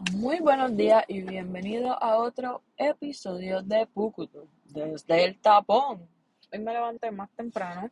Muy 0.00 0.40
buenos 0.40 0.74
días 0.74 1.04
y 1.08 1.20
bienvenidos 1.20 1.94
a 2.00 2.16
otro 2.16 2.62
episodio 2.78 3.60
de 3.60 3.86
Pucutu 3.86 4.48
desde 4.64 5.24
el 5.26 5.38
tapón. 5.38 6.08
Hoy 6.50 6.58
me 6.58 6.72
levanté 6.72 7.10
más 7.10 7.28
temprano, 7.32 7.90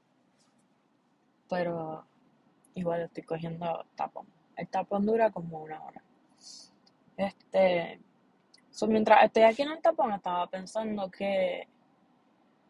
pero 1.50 2.06
igual 2.74 3.02
estoy 3.02 3.24
cogiendo 3.24 3.84
tapón. 3.94 4.26
El 4.56 4.68
tapón 4.68 5.04
dura 5.04 5.30
como 5.30 5.60
una 5.60 5.84
hora. 5.84 6.02
Este, 7.14 8.00
so, 8.70 8.86
mientras 8.86 9.24
estoy 9.24 9.42
aquí 9.42 9.60
en 9.60 9.72
el 9.72 9.82
tapón, 9.82 10.14
estaba 10.14 10.46
pensando 10.46 11.10
que 11.10 11.68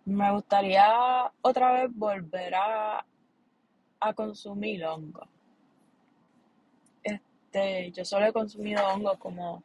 me 0.05 0.33
gustaría 0.33 1.33
otra 1.43 1.73
vez 1.75 1.95
volver 1.95 2.57
a, 2.57 3.07
a 4.01 4.15
consumir 4.15 4.85
hongo. 4.85 5.29
Este, 7.51 7.91
yo 7.93 8.05
solo 8.05 8.27
he 8.27 8.33
consumido 8.33 8.87
hongo 8.87 9.19
como 9.19 9.63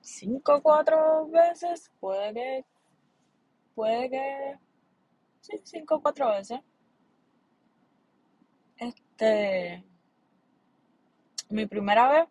cinco 0.00 0.56
o 0.56 0.62
cuatro 0.62 1.28
veces, 1.28 1.90
puede 2.00 2.34
que, 2.34 2.64
puede 3.76 4.10
que, 4.10 4.58
sí, 5.40 5.60
cinco 5.62 5.96
o 5.96 6.02
cuatro 6.02 6.30
veces. 6.30 6.60
Este, 8.76 9.84
mi 11.50 11.66
primera 11.66 12.08
vez 12.08 12.28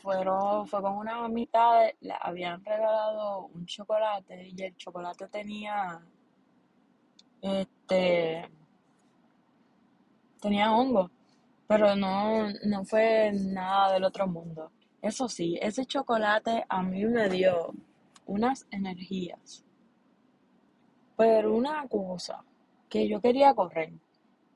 fueron, 0.00 0.68
fue 0.68 0.80
con 0.80 0.92
unas 0.96 1.16
amistades, 1.24 1.96
le 2.02 2.14
habían 2.20 2.64
regalado 2.64 3.46
un 3.52 3.66
chocolate 3.66 4.48
y 4.48 4.62
el 4.62 4.76
chocolate 4.76 5.26
tenía, 5.26 6.00
este, 7.42 8.48
tenía 10.40 10.72
hongo, 10.72 11.10
pero 11.70 11.94
no, 11.94 12.48
no 12.64 12.84
fue 12.84 13.30
nada 13.32 13.92
del 13.92 14.02
otro 14.02 14.26
mundo. 14.26 14.72
Eso 15.00 15.28
sí, 15.28 15.56
ese 15.62 15.86
chocolate 15.86 16.64
a 16.68 16.82
mí 16.82 17.04
me 17.04 17.28
dio 17.28 17.72
unas 18.26 18.66
energías, 18.72 19.64
pero 21.16 21.54
una 21.54 21.86
cosa, 21.86 22.42
que 22.88 23.06
yo 23.08 23.20
quería 23.20 23.54
correr. 23.54 23.92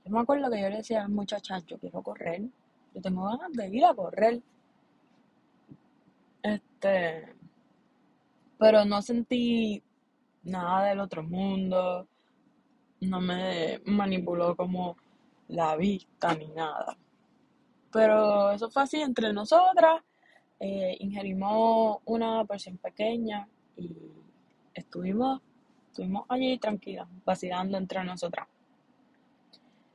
Yo 0.04 0.10
me 0.10 0.22
acuerdo 0.22 0.50
que 0.50 0.60
yo 0.60 0.68
le 0.68 0.78
decía 0.78 1.04
al 1.04 1.10
muchacho, 1.10 1.54
yo 1.64 1.78
quiero 1.78 2.02
correr, 2.02 2.42
yo 2.92 3.00
tengo 3.00 3.26
ganas 3.26 3.52
de 3.52 3.68
ir 3.68 3.84
a 3.84 3.94
correr. 3.94 4.42
Este, 6.42 7.32
pero 8.58 8.84
no 8.84 9.00
sentí 9.02 9.80
nada 10.42 10.86
del 10.86 10.98
otro 10.98 11.22
mundo, 11.22 12.08
no 13.02 13.20
me 13.20 13.80
manipuló 13.84 14.56
como 14.56 14.96
la 15.46 15.76
vista 15.76 16.34
ni 16.34 16.48
nada. 16.48 16.96
Pero 17.94 18.50
eso 18.50 18.68
fue 18.70 18.82
así 18.82 19.00
entre 19.00 19.32
nosotras. 19.32 20.02
eh, 20.60 20.96
ingerimos 21.00 21.98
una 22.06 22.44
porción 22.44 22.76
pequeña 22.78 23.46
y 23.76 23.96
estuvimos, 24.74 25.40
estuvimos 25.88 26.24
allí 26.28 26.58
tranquilas, 26.58 27.06
vacilando 27.24 27.78
entre 27.78 28.02
nosotras. 28.04 28.48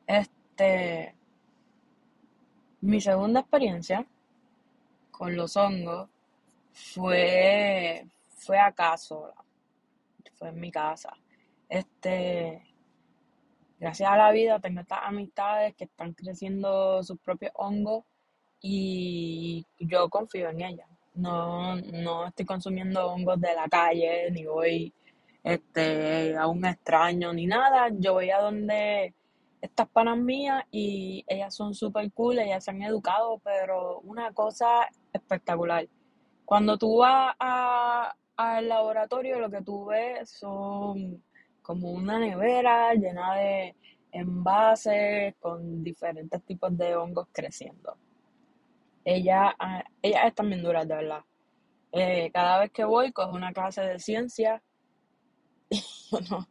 Este, 0.08 1.14
mi 2.82 3.02
segunda 3.02 3.42
experiencia 3.42 4.06
con 5.12 5.36
los 5.36 5.58
hongos 5.58 6.10
fue, 6.72 8.08
fue 8.30 8.60
acá 8.60 8.96
sola, 8.98 9.36
fue 10.36 10.50
en 10.50 10.60
mi 10.60 10.72
casa. 10.72 11.14
Este, 11.68 12.64
gracias 13.80 14.10
a 14.10 14.18
la 14.18 14.32
vida 14.32 14.60
tengo 14.60 14.82
estas 14.82 15.00
amistades 15.04 15.76
que 15.76 15.86
están 15.86 16.14
creciendo 16.14 17.02
sus 17.04 17.20
propios 17.20 17.52
hongos 17.56 18.04
y 18.62 19.66
yo 19.80 20.10
confío 20.10 20.50
en 20.50 20.62
ellas. 20.62 20.88
No, 21.14 21.76
no 21.76 22.28
estoy 22.28 22.46
consumiendo 22.46 23.08
hongos 23.08 23.40
de 23.42 23.56
la 23.56 23.68
calle, 23.68 24.30
ni 24.32 24.46
voy 24.46 24.94
este, 25.44 26.36
a 26.38 26.48
un 26.48 26.66
extraño, 26.66 27.34
ni 27.34 27.46
nada. 27.48 27.90
Yo 27.92 28.14
voy 28.14 28.30
a 28.30 28.40
donde 28.40 29.14
estas 29.62 29.90
panas 29.90 30.18
mías 30.18 30.64
y 30.72 31.24
ellas 31.28 31.54
son 31.56 31.74
súper 31.74 32.12
cool, 32.14 32.40
ellas 32.40 32.64
se 32.64 32.72
han 32.72 32.82
educado, 32.82 33.40
pero 33.44 34.00
una 34.02 34.32
cosa 34.34 34.88
espectacular. 35.12 35.88
Cuando 36.46 36.78
tú 36.78 36.98
vas 36.98 37.36
a- 37.40 38.16
al 38.38 38.70
laboratorio, 38.70 39.40
lo 39.40 39.50
que 39.50 39.62
tú 39.62 39.86
ves 39.86 40.30
son 40.30 41.22
como 41.70 41.92
una 41.92 42.18
nevera 42.18 42.96
llena 42.96 43.36
de 43.36 43.76
envases 44.12 45.36
con 45.40 45.84
diferentes 45.84 46.44
tipos 46.44 46.76
de 46.76 46.96
hongos 46.96 47.28
creciendo. 47.32 47.96
Ellas, 49.06 49.54
ah, 49.60 49.84
ellas 50.02 50.26
están 50.26 50.50
bien 50.50 50.64
duras, 50.64 50.88
de 50.88 50.96
verdad. 50.96 51.22
Eh, 51.92 52.32
cada 52.34 52.60
vez 52.60 52.72
que 52.72 52.84
voy, 52.86 53.12
cojo 53.12 53.36
una 53.36 53.54
clase 53.54 53.82
de 53.82 54.00
ciencia 54.00 54.64
y 55.70 55.82
no- 56.30 56.48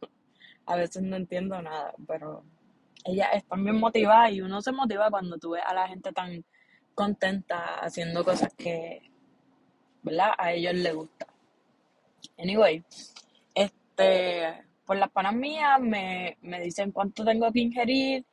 a 0.65 0.75
veces 0.75 1.03
no 1.03 1.15
entiendo 1.17 1.61
nada, 1.61 1.93
pero 2.07 2.43
ellas 3.05 3.29
están 3.33 3.63
bien 3.63 3.79
motivadas 3.79 4.31
y 4.31 4.41
uno 4.41 4.61
se 4.61 4.71
motiva 4.71 5.09
cuando 5.09 5.37
tú 5.37 5.51
ves 5.51 5.63
a 5.65 5.73
la 5.73 5.87
gente 5.87 6.11
tan 6.13 6.45
contenta 6.95 7.75
haciendo 7.81 8.23
cosas 8.23 8.53
que, 8.55 9.01
¿verdad? 10.03 10.31
A 10.37 10.51
ellos 10.53 10.73
les 10.75 10.93
gusta. 10.95 11.27
Anyway, 12.37 12.83
este, 13.55 14.63
por 14.89 14.97
las 14.97 15.11
panas 15.11 15.35
mías 15.35 15.79
me, 15.79 16.35
me 16.41 16.59
dicen 16.61 16.91
cuánto 16.91 17.23
tengo 17.23 17.51
que 17.51 17.59
ingerir, 17.59 18.25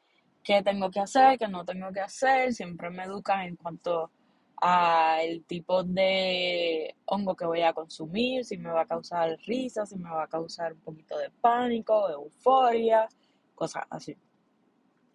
qué 0.42 0.62
tengo 0.62 0.90
que 0.90 1.00
hacer, 1.00 1.38
qué 1.38 1.48
no 1.48 1.66
tengo 1.66 1.92
que 1.92 2.00
hacer, 2.00 2.54
siempre 2.54 2.88
me 2.88 3.02
educan 3.02 3.42
en 3.42 3.56
cuanto 3.56 4.10
al 4.56 5.44
tipo 5.44 5.84
de 5.84 6.94
hongo 7.04 7.36
que 7.36 7.44
voy 7.44 7.60
a 7.60 7.74
consumir, 7.74 8.42
si 8.46 8.56
me 8.56 8.70
va 8.70 8.80
a 8.80 8.86
causar 8.86 9.36
risa, 9.46 9.84
si 9.84 9.98
me 9.98 10.08
va 10.08 10.22
a 10.22 10.28
causar 10.28 10.72
un 10.72 10.80
poquito 10.80 11.18
de 11.18 11.28
pánico, 11.28 12.08
euforia, 12.08 13.06
cosas 13.54 13.84
así. 13.90 14.16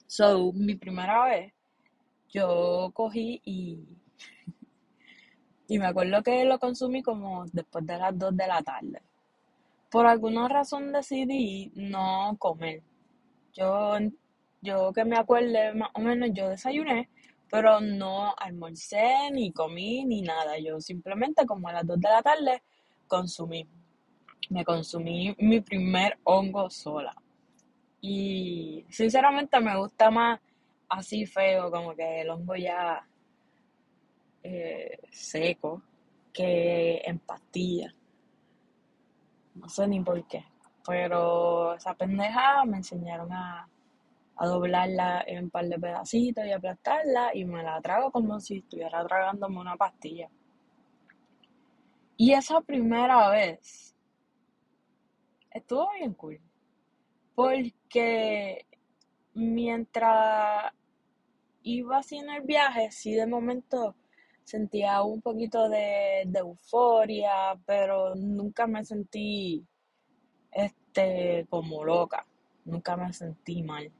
So, 0.05 0.53
mi 0.53 0.75
primera 0.75 1.25
vez, 1.25 1.53
yo 2.29 2.91
cogí 2.93 3.41
y, 3.45 3.79
y 5.67 5.79
me 5.79 5.87
acuerdo 5.87 6.21
que 6.21 6.45
lo 6.45 6.59
consumí 6.59 7.01
como 7.01 7.45
después 7.51 7.83
de 7.87 7.97
las 7.97 8.15
2 8.15 8.37
de 8.37 8.45
la 8.45 8.61
tarde. 8.61 9.01
Por 9.91 10.07
alguna 10.07 10.47
razón 10.47 10.93
decidí 10.93 11.69
no 11.75 12.37
comer. 12.39 12.81
Yo, 13.53 13.97
yo 14.61 14.93
que 14.93 15.03
me 15.03 15.17
acuerde 15.17 15.73
más 15.73 15.89
o 15.93 15.99
menos, 15.99 16.29
yo 16.33 16.47
desayuné, 16.47 17.09
pero 17.49 17.81
no 17.81 18.33
almorcé, 18.37 19.29
ni 19.33 19.51
comí, 19.51 20.05
ni 20.05 20.21
nada. 20.21 20.57
Yo 20.59 20.79
simplemente 20.79 21.45
como 21.45 21.67
a 21.67 21.73
las 21.73 21.85
2 21.85 21.99
de 21.99 22.09
la 22.09 22.21
tarde 22.21 22.63
consumí. 23.05 23.67
Me 24.49 24.63
consumí 24.63 25.35
mi 25.39 25.59
primer 25.59 26.17
hongo 26.23 26.69
sola. 26.69 27.13
Y 27.99 28.85
sinceramente 28.89 29.59
me 29.59 29.77
gusta 29.77 30.09
más 30.09 30.39
así 30.87 31.25
feo, 31.25 31.69
como 31.69 31.93
que 31.95 32.21
el 32.21 32.29
hongo 32.29 32.55
ya 32.55 33.05
eh, 34.43 34.99
seco, 35.11 35.81
que 36.31 37.01
en 37.03 37.19
pastillas. 37.19 37.93
No 39.55 39.69
sé 39.69 39.87
ni 39.87 39.99
por 40.01 40.25
qué. 40.27 40.45
Pero 40.85 41.75
esa 41.75 41.93
pendeja 41.93 42.65
me 42.65 42.77
enseñaron 42.77 43.31
a, 43.31 43.67
a 44.35 44.47
doblarla 44.47 45.23
en 45.27 45.45
un 45.45 45.49
par 45.49 45.65
de 45.65 45.79
pedacitos 45.79 46.45
y 46.45 46.51
aplastarla 46.51 47.35
y 47.35 47.45
me 47.45 47.63
la 47.63 47.79
trago 47.81 48.11
como 48.11 48.39
si 48.39 48.57
estuviera 48.57 49.05
tragándome 49.05 49.59
una 49.59 49.75
pastilla. 49.75 50.29
Y 52.17 52.33
esa 52.33 52.61
primera 52.61 53.29
vez 53.29 53.95
estuvo 55.51 55.91
bien 55.93 56.13
cool. 56.13 56.39
Porque 57.35 58.65
mientras 59.33 60.71
iba 61.63 62.01
en 62.11 62.29
el 62.29 62.41
viaje, 62.41 62.91
sí 62.91 63.13
de 63.13 63.25
momento 63.27 63.95
sentía 64.43 65.01
un 65.03 65.21
poquito 65.21 65.69
de, 65.69 66.23
de 66.25 66.39
euforia, 66.39 67.59
pero 67.65 68.15
nunca 68.15 68.67
me 68.67 68.83
sentí 68.83 69.65
este 70.51 71.45
como 71.49 71.83
loca, 71.85 72.25
nunca 72.65 72.97
me 72.97 73.13
sentí 73.13 73.63
mal. 73.63 73.91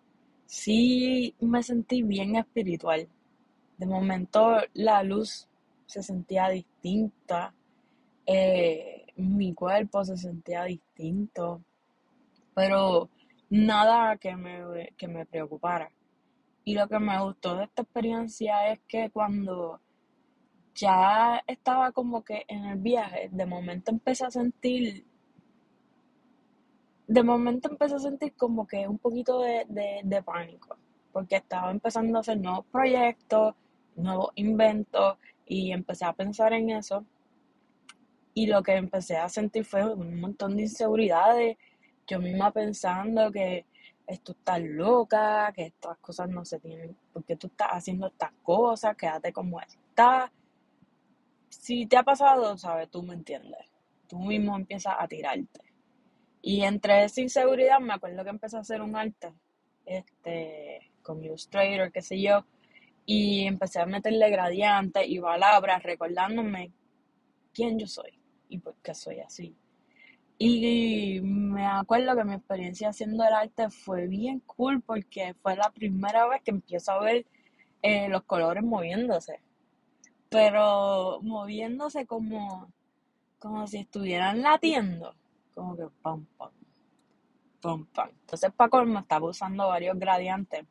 Sí 0.45 1.35
me 1.39 1.63
sentí 1.63 2.03
bien 2.03 2.35
espiritual. 2.35 3.07
De 3.77 3.85
momento 3.85 4.57
la 4.73 5.01
luz 5.03 5.47
se 5.85 6.03
sentía 6.03 6.49
distinta, 6.49 7.53
eh, 8.25 9.07
mi 9.15 9.53
cuerpo 9.53 10.05
se 10.05 10.17
sentía 10.17 10.63
distinto, 10.63 11.61
pero 12.53 13.09
nada 13.49 14.17
que 14.17 14.35
me, 14.35 14.93
que 14.97 15.07
me 15.07 15.25
preocupara. 15.25 15.91
Y 16.63 16.75
lo 16.75 16.87
que 16.87 16.99
me 16.99 17.19
gustó 17.21 17.55
de 17.55 17.65
esta 17.65 17.81
experiencia 17.81 18.71
es 18.71 18.79
que 18.87 19.09
cuando 19.09 19.81
ya 20.75 21.43
estaba 21.47 21.91
como 21.91 22.23
que 22.23 22.45
en 22.47 22.65
el 22.65 22.77
viaje, 22.77 23.29
de 23.31 23.45
momento 23.45 23.91
empecé 23.91 24.25
a 24.25 24.31
sentir, 24.31 25.05
de 27.07 27.23
momento 27.23 27.69
empecé 27.69 27.95
a 27.95 27.99
sentir 27.99 28.33
como 28.35 28.65
que 28.65 28.87
un 28.87 28.97
poquito 28.97 29.41
de, 29.41 29.65
de, 30.03 30.23
pánico, 30.23 30.77
porque 31.11 31.37
estaba 31.37 31.71
empezando 31.71 32.17
a 32.17 32.21
hacer 32.21 32.39
nuevos 32.39 32.65
proyectos, 32.71 33.55
nuevos 33.95 34.31
inventos, 34.35 35.17
Y 35.45 35.71
empecé 35.73 36.05
a 36.05 36.13
pensar 36.13 36.53
en 36.53 36.69
eso. 36.69 37.05
Y 38.33 38.47
lo 38.47 38.63
que 38.63 38.75
empecé 38.75 39.17
a 39.17 39.27
sentir 39.27 39.65
fue 39.65 39.83
un 39.93 40.21
montón 40.21 40.55
de 40.55 40.63
inseguridades. 40.63 41.57
Yo 42.07 42.19
misma 42.19 42.51
pensando 42.51 43.31
que 43.31 43.65
esto 44.07 44.31
está 44.33 44.57
loca, 44.59 45.51
que 45.53 45.65
estas 45.67 45.97
cosas 45.97 46.29
no 46.29 46.45
se 46.45 46.59
tienen, 46.59 46.95
porque 47.13 47.35
tú 47.35 47.47
estás 47.47 47.69
haciendo 47.71 48.07
estas 48.07 48.31
cosas, 48.43 48.95
quédate 48.95 49.33
como 49.33 49.59
estás. 49.59 50.31
Si 51.51 51.85
te 51.85 51.97
ha 51.97 52.03
pasado, 52.03 52.57
sabes, 52.57 52.89
tú 52.89 53.03
me 53.03 53.13
entiendes. 53.13 53.59
Tú 54.07 54.19
mismo 54.19 54.55
empiezas 54.55 54.95
a 54.97 55.07
tirarte. 55.07 55.59
Y 56.41 56.63
entre 56.63 57.03
esa 57.03 57.21
inseguridad 57.21 57.79
me 57.79 57.93
acuerdo 57.93 58.23
que 58.23 58.29
empecé 58.29 58.57
a 58.57 58.61
hacer 58.61 58.81
un 58.81 58.95
arte, 58.95 59.33
este, 59.85 60.91
con 61.03 61.23
Illustrator, 61.23 61.91
qué 61.91 62.01
sé 62.01 62.21
yo, 62.21 62.45
y 63.05 63.45
empecé 63.45 63.81
a 63.81 63.85
meterle 63.85 64.29
gradientes 64.29 65.03
y 65.07 65.19
palabras 65.19 65.83
recordándome 65.83 66.71
quién 67.53 67.77
yo 67.77 67.85
soy 67.85 68.17
y 68.49 68.57
por 68.59 68.75
qué 68.77 68.95
soy 68.95 69.19
así. 69.19 69.55
Y 70.37 71.19
me 71.21 71.67
acuerdo 71.67 72.15
que 72.15 72.23
mi 72.23 72.33
experiencia 72.33 72.89
haciendo 72.89 73.23
el 73.25 73.33
arte 73.33 73.69
fue 73.69 74.07
bien 74.07 74.39
cool 74.47 74.81
porque 74.81 75.35
fue 75.41 75.55
la 75.57 75.69
primera 75.69 76.27
vez 76.27 76.41
que 76.43 76.51
empiezo 76.51 76.93
a 76.93 77.01
ver 77.01 77.25
eh, 77.81 78.07
los 78.09 78.23
colores 78.23 78.63
moviéndose. 78.63 79.41
Pero 80.31 81.19
moviéndose 81.21 82.07
como, 82.07 82.71
como 83.37 83.67
si 83.67 83.79
estuvieran 83.79 84.41
latiendo. 84.41 85.13
Como 85.53 85.75
que 85.75 85.87
pam, 86.01 86.25
pam, 86.37 86.51
pam, 87.61 87.85
pam. 87.87 88.09
Entonces 88.21 88.51
Paco 88.55 88.85
me 88.85 89.01
estaba 89.01 89.27
usando 89.27 89.67
varios 89.67 89.99
gradientes. 89.99 90.65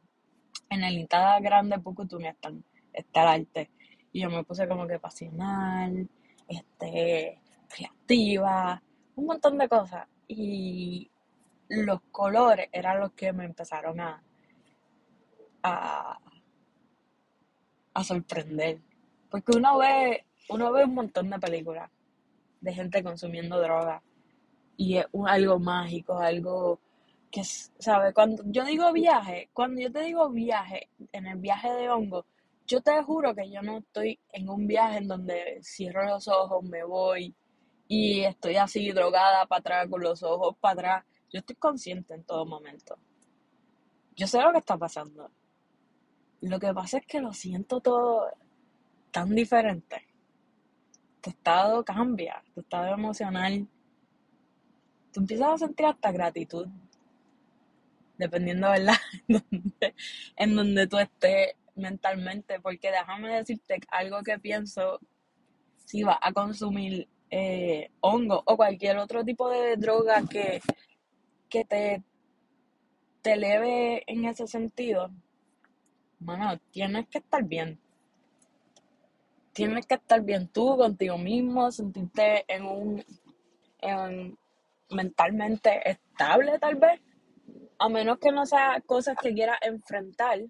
En 0.70 0.82
el 0.82 0.98
Instagram 0.98 1.42
grande 1.42 1.78
Pucutuni 1.78 2.28
está, 2.28 2.50
está 2.92 3.22
el 3.22 3.42
arte. 3.42 3.70
Y 4.12 4.22
yo 4.22 4.30
me 4.30 4.44
puse 4.44 4.66
como 4.66 4.86
que 4.86 4.98
pasional, 4.98 6.08
este, 6.48 7.38
creativa 7.68 8.82
un 9.16 9.26
montón 9.26 9.58
de 9.58 9.68
cosas. 9.68 10.08
Y 10.26 11.10
los 11.68 12.00
colores 12.10 12.68
eran 12.72 13.00
los 13.00 13.12
que 13.12 13.32
me 13.32 13.44
empezaron 13.44 14.00
a, 14.00 14.22
a, 15.62 16.18
a 17.92 18.04
sorprender. 18.04 18.80
Porque 19.30 19.56
uno 19.56 19.78
ve, 19.78 20.24
uno 20.48 20.72
ve 20.72 20.84
un 20.84 20.94
montón 20.94 21.30
de 21.30 21.38
películas 21.38 21.90
de 22.60 22.72
gente 22.72 23.02
consumiendo 23.02 23.60
droga. 23.60 24.02
Y 24.76 24.96
es 24.96 25.06
algo 25.26 25.58
mágico, 25.58 26.18
algo 26.18 26.80
que, 27.30 27.44
¿sabes? 27.44 28.12
Cuando 28.14 28.42
yo 28.46 28.64
digo 28.64 28.92
viaje, 28.92 29.50
cuando 29.52 29.80
yo 29.80 29.92
te 29.92 30.00
digo 30.00 30.28
viaje, 30.30 30.88
en 31.12 31.26
el 31.26 31.38
viaje 31.38 31.72
de 31.72 31.88
hongo, 31.88 32.24
yo 32.66 32.80
te 32.80 33.02
juro 33.02 33.34
que 33.34 33.50
yo 33.50 33.62
no 33.62 33.78
estoy 33.78 34.18
en 34.32 34.48
un 34.48 34.66
viaje 34.66 34.98
en 34.98 35.08
donde 35.08 35.60
cierro 35.62 36.04
los 36.06 36.28
ojos, 36.28 36.62
me 36.64 36.84
voy 36.84 37.34
y 37.88 38.20
estoy 38.20 38.56
así 38.56 38.92
drogada 38.92 39.46
para 39.46 39.60
atrás, 39.60 39.88
con 39.88 40.00
los 40.02 40.22
ojos 40.22 40.56
para 40.60 40.72
atrás. 40.72 41.04
Yo 41.32 41.40
estoy 41.40 41.56
consciente 41.56 42.14
en 42.14 42.24
todo 42.24 42.46
momento. 42.46 42.96
Yo 44.14 44.26
sé 44.26 44.40
lo 44.40 44.52
que 44.52 44.58
está 44.58 44.76
pasando. 44.76 45.30
Lo 46.40 46.58
que 46.58 46.72
pasa 46.72 46.98
es 46.98 47.06
que 47.06 47.20
lo 47.20 47.32
siento 47.32 47.80
todo 47.80 48.28
tan 49.10 49.34
diferente. 49.34 50.06
Tu 51.20 51.30
estado 51.30 51.84
cambia, 51.84 52.42
tu 52.54 52.60
estado 52.60 52.94
emocional. 52.94 53.66
Tú 55.12 55.20
empiezas 55.20 55.48
a 55.48 55.58
sentir 55.58 55.86
hasta 55.86 56.12
gratitud. 56.12 56.66
Dependiendo, 58.16 58.70
¿verdad? 58.70 58.94
en 59.28 59.36
donde, 59.38 59.94
en 60.36 60.56
donde 60.56 60.86
tú 60.86 60.98
estés 60.98 61.54
mentalmente. 61.74 62.60
Porque 62.60 62.90
déjame 62.90 63.36
decirte 63.36 63.80
algo 63.90 64.22
que 64.22 64.38
pienso 64.38 65.00
si 65.84 66.02
vas 66.02 66.18
a 66.20 66.32
consumir 66.32 67.08
eh, 67.30 67.90
hongo 68.00 68.42
o 68.44 68.56
cualquier 68.56 68.98
otro 68.98 69.24
tipo 69.24 69.48
de 69.48 69.76
droga 69.76 70.22
que, 70.28 70.60
que 71.48 71.64
te, 71.64 72.02
te 73.22 73.32
eleve 73.32 74.02
en 74.06 74.24
ese 74.24 74.46
sentido, 74.46 75.10
bueno, 76.18 76.58
tienes 76.70 77.08
que 77.08 77.18
estar 77.18 77.44
bien. 77.44 77.78
Tienes 79.66 79.86
que 79.86 79.94
estar 79.94 80.22
bien 80.22 80.48
tú 80.48 80.76
contigo 80.76 81.18
mismo, 81.18 81.70
sentirte 81.70 82.44
en 82.48 82.64
un 82.64 83.04
en, 83.80 84.38
mentalmente 84.90 85.88
estable 85.88 86.58
tal 86.58 86.76
vez, 86.76 87.00
a 87.78 87.88
menos 87.88 88.18
que 88.18 88.32
no 88.32 88.46
sea 88.46 88.80
cosas 88.86 89.16
que 89.20 89.32
quieras 89.32 89.58
enfrentar, 89.62 90.40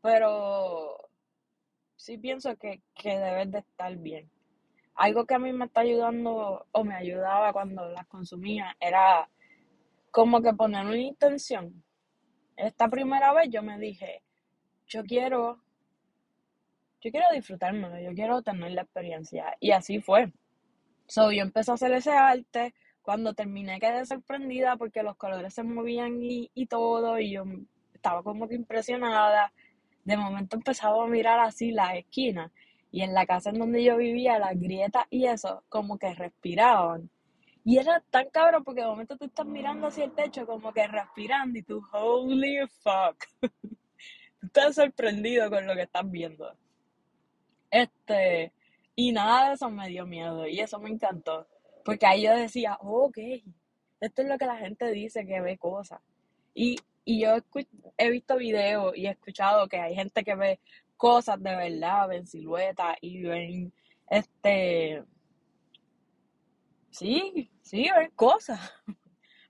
pero 0.00 0.96
sí 1.96 2.18
pienso 2.18 2.56
que, 2.56 2.82
que 2.94 3.18
debes 3.18 3.50
de 3.50 3.58
estar 3.58 3.96
bien 3.96 4.30
algo 4.98 5.26
que 5.26 5.34
a 5.34 5.38
mí 5.38 5.52
me 5.52 5.66
está 5.66 5.80
ayudando 5.82 6.66
o 6.72 6.84
me 6.84 6.96
ayudaba 6.96 7.52
cuando 7.52 7.88
las 7.88 8.06
consumía 8.08 8.76
era 8.80 9.28
como 10.10 10.42
que 10.42 10.52
poner 10.52 10.84
una 10.84 10.98
intención. 10.98 11.84
Esta 12.56 12.88
primera 12.88 13.32
vez 13.32 13.48
yo 13.48 13.62
me 13.62 13.78
dije, 13.78 14.22
yo 14.88 15.04
quiero, 15.04 15.62
yo 17.00 17.10
quiero 17.10 17.26
disfrutármelo, 17.32 17.98
yo 18.00 18.14
quiero 18.14 18.42
tener 18.42 18.72
la 18.72 18.82
experiencia. 18.82 19.56
Y 19.60 19.70
así 19.72 20.00
fue. 20.00 20.32
So, 21.06 21.32
yo 21.32 21.42
empecé 21.42 21.70
a 21.70 21.74
hacer 21.74 21.92
ese 21.92 22.12
arte. 22.12 22.74
Cuando 23.02 23.32
terminé 23.34 23.80
quedé 23.80 24.04
sorprendida 24.04 24.76
porque 24.76 25.02
los 25.02 25.16
colores 25.16 25.54
se 25.54 25.62
movían 25.62 26.22
y, 26.22 26.50
y 26.54 26.66
todo, 26.66 27.18
y 27.18 27.32
yo 27.32 27.44
estaba 27.94 28.22
como 28.22 28.48
que 28.48 28.54
impresionada. 28.56 29.52
De 30.04 30.16
momento 30.16 30.56
empezaba 30.56 31.04
a 31.04 31.08
mirar 31.08 31.40
así 31.40 31.70
las 31.70 31.94
esquinas 31.96 32.50
y 32.90 33.02
en 33.02 33.14
la 33.14 33.26
casa 33.26 33.50
en 33.50 33.58
donde 33.58 33.84
yo 33.84 33.96
vivía, 33.96 34.38
las 34.38 34.58
grietas 34.58 35.04
y 35.10 35.26
eso, 35.26 35.62
como 35.68 35.98
que 35.98 36.14
respiraban. 36.14 37.10
Y 37.64 37.78
era 37.78 38.02
tan 38.10 38.30
cabrón 38.30 38.64
porque 38.64 38.80
de 38.80 38.86
momento 38.86 39.16
tú 39.16 39.26
estás 39.26 39.46
mirando 39.46 39.88
hacia 39.88 40.04
el 40.04 40.12
techo, 40.12 40.46
como 40.46 40.72
que 40.72 40.86
respirando, 40.86 41.58
y 41.58 41.62
tú, 41.62 41.82
holy 41.92 42.60
fuck. 42.82 43.24
estás 44.42 44.76
sorprendido 44.76 45.50
con 45.50 45.66
lo 45.66 45.74
que 45.74 45.82
estás 45.82 46.10
viendo. 46.10 46.56
Este, 47.70 48.52
y 48.94 49.12
nada 49.12 49.48
de 49.48 49.54
eso 49.54 49.70
me 49.70 49.88
dio 49.88 50.06
miedo, 50.06 50.46
y 50.46 50.60
eso 50.60 50.78
me 50.78 50.90
encantó. 50.90 51.46
Porque 51.84 52.06
ahí 52.06 52.22
yo 52.22 52.34
decía, 52.34 52.76
ok, 52.80 53.18
esto 54.00 54.22
es 54.22 54.28
lo 54.28 54.38
que 54.38 54.46
la 54.46 54.56
gente 54.56 54.90
dice 54.90 55.26
que 55.26 55.40
ve 55.40 55.58
cosas. 55.58 56.00
Y, 56.54 56.76
y 57.04 57.20
yo 57.22 57.36
he 57.96 58.10
visto 58.10 58.36
videos 58.36 58.96
y 58.96 59.06
he 59.06 59.10
escuchado 59.10 59.68
que 59.68 59.78
hay 59.78 59.94
gente 59.94 60.24
que 60.24 60.34
ve 60.34 60.60
cosas 60.96 61.42
de 61.42 61.56
verdad, 61.56 62.08
ven 62.08 62.26
siluetas 62.26 62.96
y 63.00 63.22
ven 63.22 63.72
este 64.10 65.04
sí, 66.90 67.50
sí, 67.62 67.88
ven 67.96 68.10
cosas. 68.14 68.60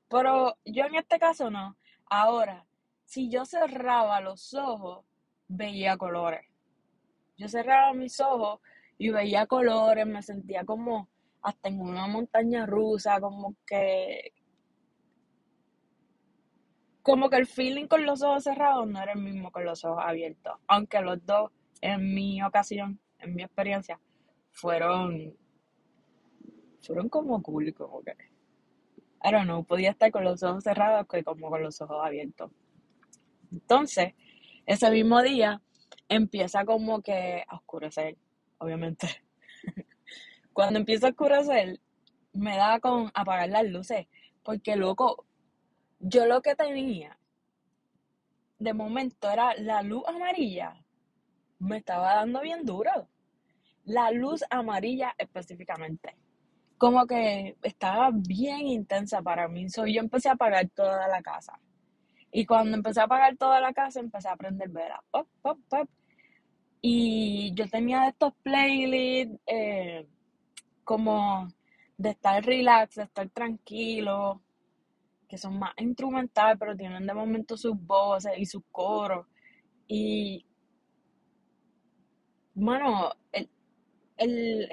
Pero 0.09 0.57
yo 0.65 0.85
en 0.85 0.95
este 0.97 1.19
caso 1.19 1.51
no. 1.51 1.77
Ahora, 2.07 2.67
si 3.05 3.29
yo 3.31 3.45
cerraba 3.45 4.21
los 4.21 4.55
ojos, 4.55 5.05
veía 5.49 5.97
colores. 5.97 6.47
Yo 7.39 7.49
cerraba 7.49 7.95
mis 7.95 8.21
ojos 8.21 8.61
y 8.99 9.11
veía 9.11 9.47
colores, 9.47 10.07
me 10.07 10.23
sentía 10.23 10.65
como 10.65 11.09
hasta 11.41 11.69
en 11.69 11.81
una 11.81 12.07
montaña 12.09 12.67
rusa, 12.67 13.21
como 13.21 13.55
que 13.65 14.33
como 17.09 17.31
que 17.31 17.37
el 17.37 17.47
feeling 17.47 17.87
con 17.87 18.05
los 18.05 18.23
ojos 18.23 18.45
cerrados 18.45 18.87
no 18.87 19.01
era 19.01 19.13
el 19.13 19.21
mismo 19.21 19.51
con 19.51 19.65
los 19.65 19.83
ojos 19.83 20.05
abiertos. 20.07 20.59
Aunque 20.67 21.01
los 21.01 21.25
dos, 21.25 21.51
en 21.81 22.13
mi 22.13 22.43
ocasión, 22.43 23.01
en 23.19 23.35
mi 23.35 23.43
experiencia, 23.45 23.99
fueron. 24.53 25.35
Fueron 26.83 27.09
como 27.09 27.43
cool, 27.43 27.73
como 27.73 28.03
que. 28.03 28.13
I 29.25 29.33
don't 29.33 29.45
know, 29.45 29.65
podía 29.65 29.91
estar 29.91 30.11
con 30.11 30.23
los 30.23 30.43
ojos 30.43 30.65
cerrados 30.65 31.07
que 31.09 31.25
como 31.25 31.49
con 31.49 31.63
los 31.63 31.81
ojos 31.81 32.05
abiertos. 32.05 32.51
Entonces, 33.51 34.13
ese 34.67 34.91
mismo 34.91 35.23
día 35.23 35.63
empieza 36.09 36.65
como 36.65 37.03
que 37.03 37.45
a 37.47 37.57
oscurecer, 37.57 38.17
obviamente. 38.59 39.09
Cuando 40.53 40.79
empieza 40.79 41.09
a 41.09 41.11
oscurecer, 41.11 41.81
me 42.33 42.57
da 42.57 42.81
con 42.81 43.11
apagar 43.15 43.49
las 43.49 43.65
luces, 43.65 44.07
porque 44.43 44.77
loco, 44.77 45.25
yo 46.01 46.27
lo 46.27 46.43
que 46.43 46.55
tenía 46.55 47.19
de 48.59 48.75
momento 48.75 49.31
era 49.31 49.55
la 49.55 49.83
luz 49.83 50.03
amarilla. 50.07 50.77
Me 51.59 51.79
estaba 51.79 52.15
dando 52.15 52.41
bien 52.41 52.65
duro. 52.65 53.09
La 53.85 54.11
luz 54.11 54.45
amarilla 54.51 55.15
específicamente. 55.19 56.17
Como 56.77 57.07
que 57.07 57.57
estaba 57.63 58.11
bien 58.13 58.67
intensa 58.67 59.23
para 59.23 59.49
mí. 59.49 59.69
So, 59.69 59.87
yo 59.87 60.01
empecé 60.01 60.29
a 60.29 60.33
apagar 60.33 60.69
toda 60.71 61.09
la 61.09 61.23
casa. 61.23 61.59
Y 62.31 62.47
cuando 62.47 62.77
empecé 62.77 63.01
a 63.01 63.05
apagar 63.05 63.37
toda 63.37 63.61
la 63.61 63.73
casa, 63.73 64.01
empecé 64.01 64.29
a 64.29 64.37
prender 64.37 64.69
velas. 64.69 65.01
Pop, 65.11 65.29
pop, 65.43 65.59
pop. 65.69 65.89
Y 66.81 67.53
yo 67.55 67.69
tenía 67.69 68.09
estos 68.09 68.35
playlists 68.43 69.41
eh, 69.47 70.07
como 70.85 71.49
de 71.97 72.11
estar 72.11 72.45
relax, 72.45 72.97
de 72.97 73.03
estar 73.05 73.29
tranquilo, 73.31 74.41
que 75.29 75.39
son 75.39 75.59
más 75.59 75.73
instrumentales, 75.79 76.57
pero 76.59 76.77
tienen 76.77 77.07
de 77.07 77.15
momento 77.15 77.57
sus 77.57 77.75
voces 77.79 78.33
y 78.39 78.47
sus 78.47 78.63
coros. 78.71 79.27
Y, 79.89 80.45
bueno, 82.55 83.11
el, 84.17 84.69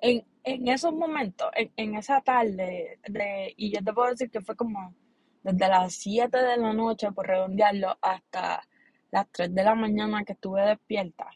en, 0.00 0.24
en 0.44 0.68
esos 0.68 0.92
momentos, 0.92 1.50
en, 1.54 1.72
en 1.76 1.94
esa 1.96 2.20
tarde, 2.20 2.98
de, 3.08 3.54
y 3.56 3.72
yo 3.72 3.82
te 3.84 3.92
puedo 3.92 4.10
decir 4.10 4.30
que 4.30 4.40
fue 4.40 4.56
como 4.56 4.94
desde 5.42 5.68
las 5.68 5.94
7 5.94 6.36
de 6.38 6.56
la 6.56 6.72
noche, 6.72 7.12
por 7.12 7.26
redondearlo, 7.26 7.96
hasta 8.00 8.62
las 9.10 9.26
3 9.32 9.54
de 9.54 9.64
la 9.64 9.74
mañana 9.74 10.24
que 10.24 10.32
estuve 10.32 10.62
despierta, 10.62 11.30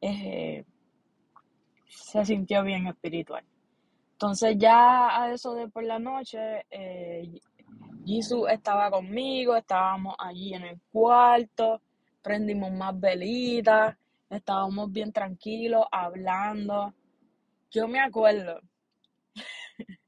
eh, 0.00 0.64
se 1.88 2.24
sintió 2.24 2.62
bien 2.62 2.86
espiritual. 2.86 3.44
Entonces 4.12 4.56
ya 4.58 5.22
a 5.22 5.32
eso 5.32 5.54
de 5.54 5.68
por 5.68 5.84
la 5.84 5.98
noche, 5.98 6.64
eh, 6.70 7.40
Jisoo 8.04 8.48
estaba 8.48 8.90
conmigo, 8.90 9.56
estábamos 9.56 10.14
allí 10.18 10.54
en 10.54 10.64
el 10.64 10.80
cuarto, 10.92 11.80
prendimos 12.22 12.72
más 12.72 12.98
velitas, 12.98 13.96
estábamos 14.30 14.92
bien 14.92 15.12
tranquilos, 15.12 15.86
hablando. 15.90 16.94
Yo 17.70 17.88
me 17.88 18.00
acuerdo, 18.00 18.60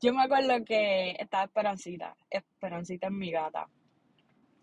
yo 0.00 0.14
me 0.14 0.22
acuerdo 0.22 0.64
que 0.64 1.16
estaba 1.18 1.44
Esperancita, 1.44 2.16
Esperancita 2.30 3.06
es 3.08 3.12
mi 3.12 3.30
gata. 3.30 3.68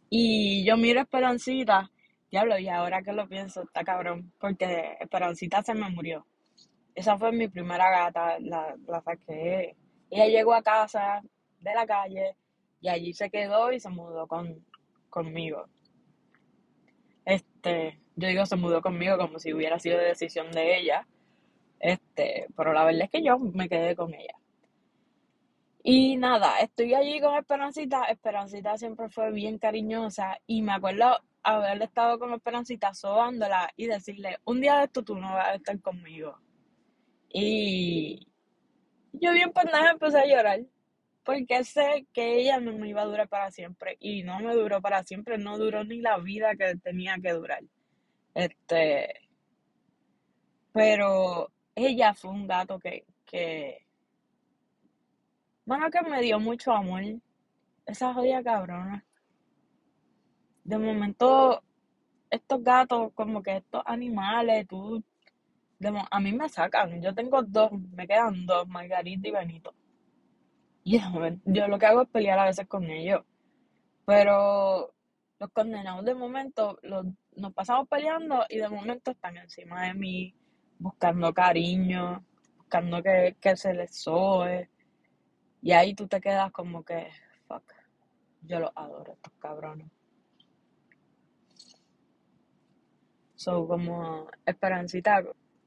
Y 0.10 0.64
yo 0.66 0.78
miro 0.78 1.00
a 1.00 1.04
Esperancita, 1.04 1.92
diablo, 2.32 2.58
y 2.58 2.70
ahora 2.70 3.02
que 3.02 3.12
lo 3.12 3.28
pienso, 3.28 3.64
está 3.64 3.84
cabrón, 3.84 4.32
porque 4.40 4.98
Esperancita 5.00 5.64
se 5.64 5.74
me 5.74 5.90
murió. 5.90 6.26
Esa 6.96 7.18
fue 7.18 7.32
mi 7.32 7.48
primera 7.48 7.90
gata, 7.90 8.40
la, 8.40 8.76
la 8.88 9.02
saqué. 9.02 9.76
Ella 10.10 10.28
llegó 10.28 10.54
a 10.54 10.64
casa 10.64 11.22
de 11.60 11.74
la 11.74 11.86
calle 11.86 12.36
y 12.82 12.90
allí 12.90 13.14
se 13.14 13.30
quedó 13.30 13.72
y 13.72 13.80
se 13.80 13.90
mudó 13.90 14.28
con, 14.28 14.66
conmigo. 15.10 15.66
Este, 17.26 18.00
yo 18.16 18.28
digo 18.30 18.46
se 18.46 18.56
mudó 18.56 18.82
conmigo 18.82 19.18
como 19.18 19.38
si 19.38 19.54
hubiera 19.54 19.80
sido 19.80 20.00
decisión 20.00 20.52
de 20.52 20.80
ella. 20.80 21.08
Este, 21.80 22.48
pero 22.56 22.74
la 22.74 22.86
verdad 22.86 23.04
es 23.04 23.12
que 23.12 23.24
yo 23.24 23.38
me 23.38 23.70
quedé 23.70 23.96
con 23.96 24.14
ella. 24.14 24.36
Y 25.90 26.18
nada, 26.18 26.60
estoy 26.60 26.94
allí 26.94 27.22
con 27.22 27.38
Esperancita. 27.38 28.04
Esperancita 28.10 28.78
siempre 28.78 29.08
fue 29.08 29.32
bien 29.32 29.58
cariñosa 29.58 30.38
y 30.46 30.62
me 30.62 30.74
acuerdo 30.74 31.18
haber 31.44 31.82
estado 31.82 32.20
con 32.20 32.34
Esperancita 32.34 32.94
sobándola 32.94 33.72
y 33.78 33.86
decirle, 33.88 34.38
un 34.44 34.60
día 34.60 34.80
de 34.80 34.84
esto 34.84 35.02
tú 35.02 35.16
no 35.16 35.34
vas 35.34 35.48
a 35.48 35.56
estar 35.56 35.80
conmigo. 35.80 36.38
Y 37.30 38.28
yo 39.14 39.32
bien 39.32 39.54
pendeja 39.54 39.92
empecé 39.92 40.20
a 40.20 40.26
llorar 40.26 40.60
porque 41.24 41.64
sé 41.64 42.06
que 42.12 42.42
ella 42.42 42.60
no 42.60 42.74
me 42.78 42.90
iba 42.90 43.04
a 43.04 43.06
durar 43.06 43.30
para 43.30 43.50
siempre 43.52 43.96
y 44.02 44.24
no 44.24 44.42
me 44.42 44.54
duró 44.56 44.82
para 44.82 45.06
siempre, 45.06 45.38
no 45.38 45.58
duró 45.58 45.86
ni 45.86 46.02
la 46.02 46.18
vida 46.18 46.58
que 46.58 46.76
tenía 46.84 47.16
que 47.24 47.32
durar. 47.32 47.64
Este, 48.34 49.22
pero 50.74 51.50
ella 51.76 52.14
fue 52.14 52.32
un 52.32 52.46
gato 52.46 52.78
que, 52.78 53.06
que, 53.26 53.87
bueno, 55.68 55.92
que 55.92 56.02
me 56.02 56.22
dio 56.22 56.40
mucho 56.40 56.72
amor. 56.72 57.04
Esa 57.86 58.14
jodida 58.14 58.42
cabrona. 58.42 59.06
De 60.64 60.78
momento, 60.78 61.62
estos 62.30 62.64
gatos, 62.64 63.12
como 63.14 63.44
que 63.44 63.58
estos 63.58 63.84
animales, 63.86 64.66
tú, 64.66 65.04
de 65.78 66.02
a 66.10 66.20
mí 66.22 66.32
me 66.32 66.48
sacan. 66.48 67.02
Yo 67.02 67.14
tengo 67.14 67.44
dos, 67.44 67.70
me 67.74 68.08
quedan 68.08 68.46
dos, 68.46 68.66
Margarita 68.70 69.28
y 69.28 69.32
Benito. 69.32 69.74
Y 70.86 71.00
momento, 71.00 71.42
yo 71.46 71.68
lo 71.68 71.78
que 71.78 71.86
hago 71.86 72.04
es 72.04 72.10
pelear 72.10 72.40
a 72.40 72.46
veces 72.46 72.66
con 72.66 72.86
ellos. 72.90 73.26
Pero 74.06 74.94
los 75.38 75.52
condenados 75.52 76.06
de 76.06 76.16
momento 76.16 76.80
los, 76.82 77.06
nos 77.36 77.54
pasamos 77.54 77.90
peleando 77.90 78.46
y 78.48 78.58
de 78.58 78.70
momento 78.70 79.12
están 79.12 79.36
encima 79.36 79.88
de 79.88 79.94
mí, 79.96 80.34
buscando 80.80 81.34
cariño, 81.34 82.26
buscando 82.56 83.04
que, 83.04 83.36
que 83.42 83.58
se 83.58 83.74
les 83.74 83.94
soe. 84.02 84.70
Y 85.62 85.72
ahí 85.72 85.94
tú 85.94 86.08
te 86.08 86.22
quedas 86.22 86.52
como 86.52 86.84
que, 86.84 87.10
fuck, 87.48 87.64
yo 88.42 88.60
los 88.60 88.72
adoro, 88.76 89.14
estos 89.14 89.34
cabrones. 89.40 89.88
So, 93.36 93.68
como 93.68 94.28
Esperancita, 94.46 95.24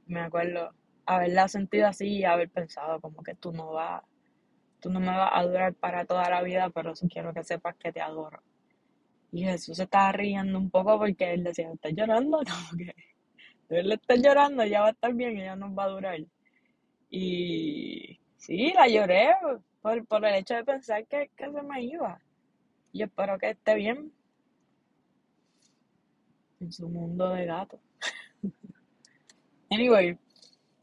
me 0.06 0.20
acuerdo 0.20 0.74
haberla 1.06 1.48
sentido 1.48 1.88
así 1.88 2.18
y 2.18 2.24
haber 2.24 2.50
pensado 2.50 3.00
como 3.00 3.22
que 3.22 3.34
tú 3.34 3.52
no 3.52 3.72
vas, 3.72 4.02
tú 4.80 4.90
no 4.90 5.00
me 5.00 5.08
vas 5.08 5.30
a 5.32 5.42
durar 5.44 5.74
para 5.74 6.04
toda 6.04 6.28
la 6.30 6.42
vida, 6.42 6.70
pero 6.70 6.94
sí 6.94 7.08
quiero 7.08 7.32
que 7.34 7.42
sepas 7.44 7.76
que 7.76 7.92
te 7.92 8.00
adoro. 8.00 8.42
Y 9.32 9.44
Jesús 9.44 9.76
se 9.76 9.84
estaba 9.84 10.12
riendo 10.12 10.58
un 10.58 10.70
poco 10.70 10.98
porque 10.98 11.32
él 11.32 11.44
decía, 11.44 11.70
¿estás 11.72 11.92
llorando? 11.94 12.38
Como 12.70 12.78
que 12.78 12.94
él 13.68 13.92
está 13.92 14.16
llorando, 14.16 14.64
ya 14.64 14.80
va 14.80 14.88
a 14.88 14.90
estar 14.90 15.14
bien, 15.14 15.38
ella 15.38 15.56
nos 15.56 15.76
va 15.76 15.84
a 15.84 15.88
durar. 15.88 16.18
Y 17.10 18.20
sí, 18.36 18.72
la 18.74 18.88
lloré 18.88 19.34
por, 19.82 20.06
por 20.06 20.24
el 20.24 20.34
hecho 20.36 20.54
de 20.54 20.64
pensar 20.64 21.06
que, 21.06 21.30
que 21.36 21.50
se 21.50 21.62
me 21.62 21.82
iba. 21.82 22.20
Y 22.92 23.02
espero 23.02 23.38
que 23.38 23.50
esté 23.50 23.74
bien 23.74 24.12
en 26.60 26.72
su 26.72 26.88
mundo 26.88 27.30
de 27.30 27.46
gato. 27.46 27.78
Anyway, 29.72 30.18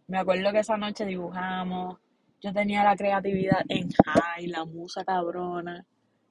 me 0.07 0.19
acuerdo 0.19 0.49
que 0.53 0.59
esa 0.59 0.77
noche 0.77 1.05
dibujamos, 1.05 1.99
yo 2.39 2.53
tenía 2.53 2.85
la 2.85 2.95
creatividad 2.95 3.65
en 3.67 3.89
high, 4.05 4.47
la 4.47 4.63
musa 4.63 5.03
cabrona, 5.03 5.85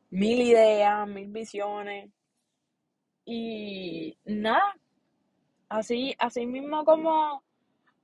mil 0.08 0.40
ideas, 0.40 1.06
mil 1.06 1.30
visiones. 1.30 2.11
Y 3.26 4.16
nada, 4.25 4.75
así, 5.68 6.14
así 6.18 6.46
mismo 6.46 6.82
como, 6.87 7.42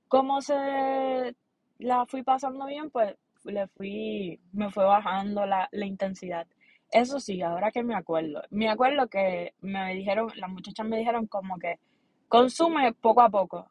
como 0.07 0.39
se 0.39 1.35
la 1.79 2.05
fui 2.05 2.21
pasando 2.21 2.67
bien, 2.67 2.91
pues 2.91 3.15
le 3.45 3.67
fui, 3.67 4.39
me 4.53 4.71
fue 4.71 4.85
bajando 4.85 5.45
la, 5.45 5.67
la 5.71 5.85
intensidad. 5.85 6.47
Eso 6.91 7.19
sí, 7.19 7.41
ahora 7.41 7.71
que 7.71 7.83
me 7.83 7.95
acuerdo, 7.95 8.43
me 8.51 8.69
acuerdo 8.69 9.07
que 9.07 9.53
me 9.61 9.93
dijeron, 9.95 10.29
las 10.35 10.49
muchachas 10.49 10.85
me 10.87 10.97
dijeron 10.97 11.27
como 11.27 11.57
que 11.57 11.79
consume 12.27 12.93
poco 12.93 13.21
a 13.21 13.29
poco. 13.29 13.69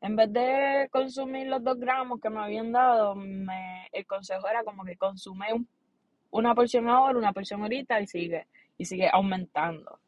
En 0.00 0.16
vez 0.16 0.32
de 0.32 0.88
consumir 0.90 1.46
los 1.48 1.62
dos 1.64 1.78
gramos 1.78 2.20
que 2.20 2.30
me 2.30 2.40
habían 2.40 2.72
dado, 2.72 3.14
el 3.92 4.06
consejo 4.06 4.48
era 4.48 4.64
como 4.64 4.84
que 4.84 4.96
consume 4.96 5.52
un- 5.52 5.68
una 6.30 6.54
porción 6.54 6.88
ahora, 6.88 7.18
una 7.18 7.32
porción 7.32 7.62
ahorita 7.62 8.00
y 8.00 8.06
sigue, 8.06 8.46
y 8.78 8.84
sigue 8.84 9.08
aumentando. 9.12 9.98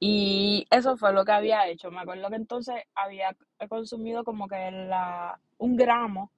Y 0.00 0.66
eso 0.70 0.96
fue 0.96 1.12
lo 1.12 1.24
que 1.24 1.32
había 1.32 1.68
hecho. 1.68 1.90
Me 1.90 2.00
acuerdo 2.00 2.28
que 2.30 2.36
entonces 2.36 2.76
había 2.94 3.36
consumido 3.68 4.24
como 4.24 4.48
que 4.48 4.70
la, 4.70 5.38
un 5.58 5.76
gramo, 5.76 6.30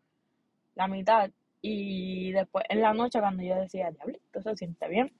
la 0.74 0.88
mitad, 0.88 1.30
y 1.68 2.30
después 2.30 2.64
en 2.68 2.80
la 2.80 2.94
noche 2.94 3.18
cuando 3.18 3.42
yo 3.42 3.56
decía, 3.56 3.90
diablito, 3.90 4.40
se 4.40 4.56
siente 4.56 4.86
bien, 4.86 5.12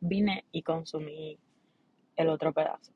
vine 0.00 0.46
y 0.52 0.62
consumí 0.62 1.38
el 2.16 2.28
otro 2.30 2.50
pedazo. 2.54 2.92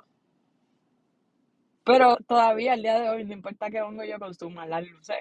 Pero 1.85 2.17
todavía 2.27 2.73
el 2.73 2.81
día 2.81 2.99
de 2.99 3.11
hoy, 3.11 3.25
no 3.25 3.35
importa 3.35 3.71
qué 3.71 3.83
hongo 3.83 4.03
yo 4.05 4.19
consuma, 4.19 4.65
las 4.67 4.89
luces, 4.89 5.19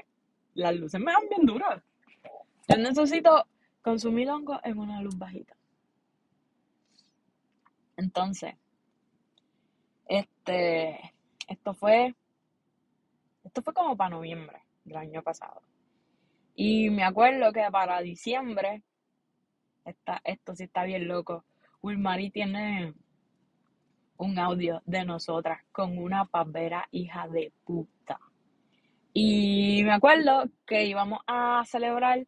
las 0.53 0.73
luces 0.73 1.01
me 1.01 1.11
dan 1.11 1.27
bien 1.27 1.45
duras. 1.45 1.83
Yo 2.69 2.77
necesito 2.77 3.45
consumir 3.81 4.29
hongo 4.29 4.61
en 4.63 4.79
una 4.79 5.01
luz 5.01 5.17
bajita. 5.17 5.57
Entonces, 7.97 8.55
este, 10.05 11.13
esto 11.49 11.73
fue, 11.73 12.15
esto 13.43 13.61
fue 13.61 13.73
como 13.73 13.97
para 13.97 14.11
noviembre 14.11 14.63
del 14.85 14.95
año 14.95 15.21
pasado. 15.21 15.61
Y 16.55 16.89
me 16.89 17.03
acuerdo 17.03 17.51
que 17.51 17.63
para 17.71 18.01
diciembre, 18.01 18.83
esta, 19.85 20.21
esto 20.23 20.55
sí 20.55 20.63
está 20.63 20.83
bien 20.83 21.07
loco, 21.07 21.45
Wilmary 21.81 22.29
tiene 22.29 22.93
un 24.17 24.39
audio 24.39 24.81
de 24.85 25.03
nosotras 25.03 25.59
con 25.71 25.97
una 25.97 26.25
pavera 26.25 26.87
hija 26.91 27.27
de 27.27 27.51
puta. 27.65 28.19
Y 29.13 29.81
me 29.83 29.93
acuerdo 29.93 30.45
que 30.65 30.85
íbamos 30.85 31.19
a 31.27 31.63
celebrar 31.65 32.25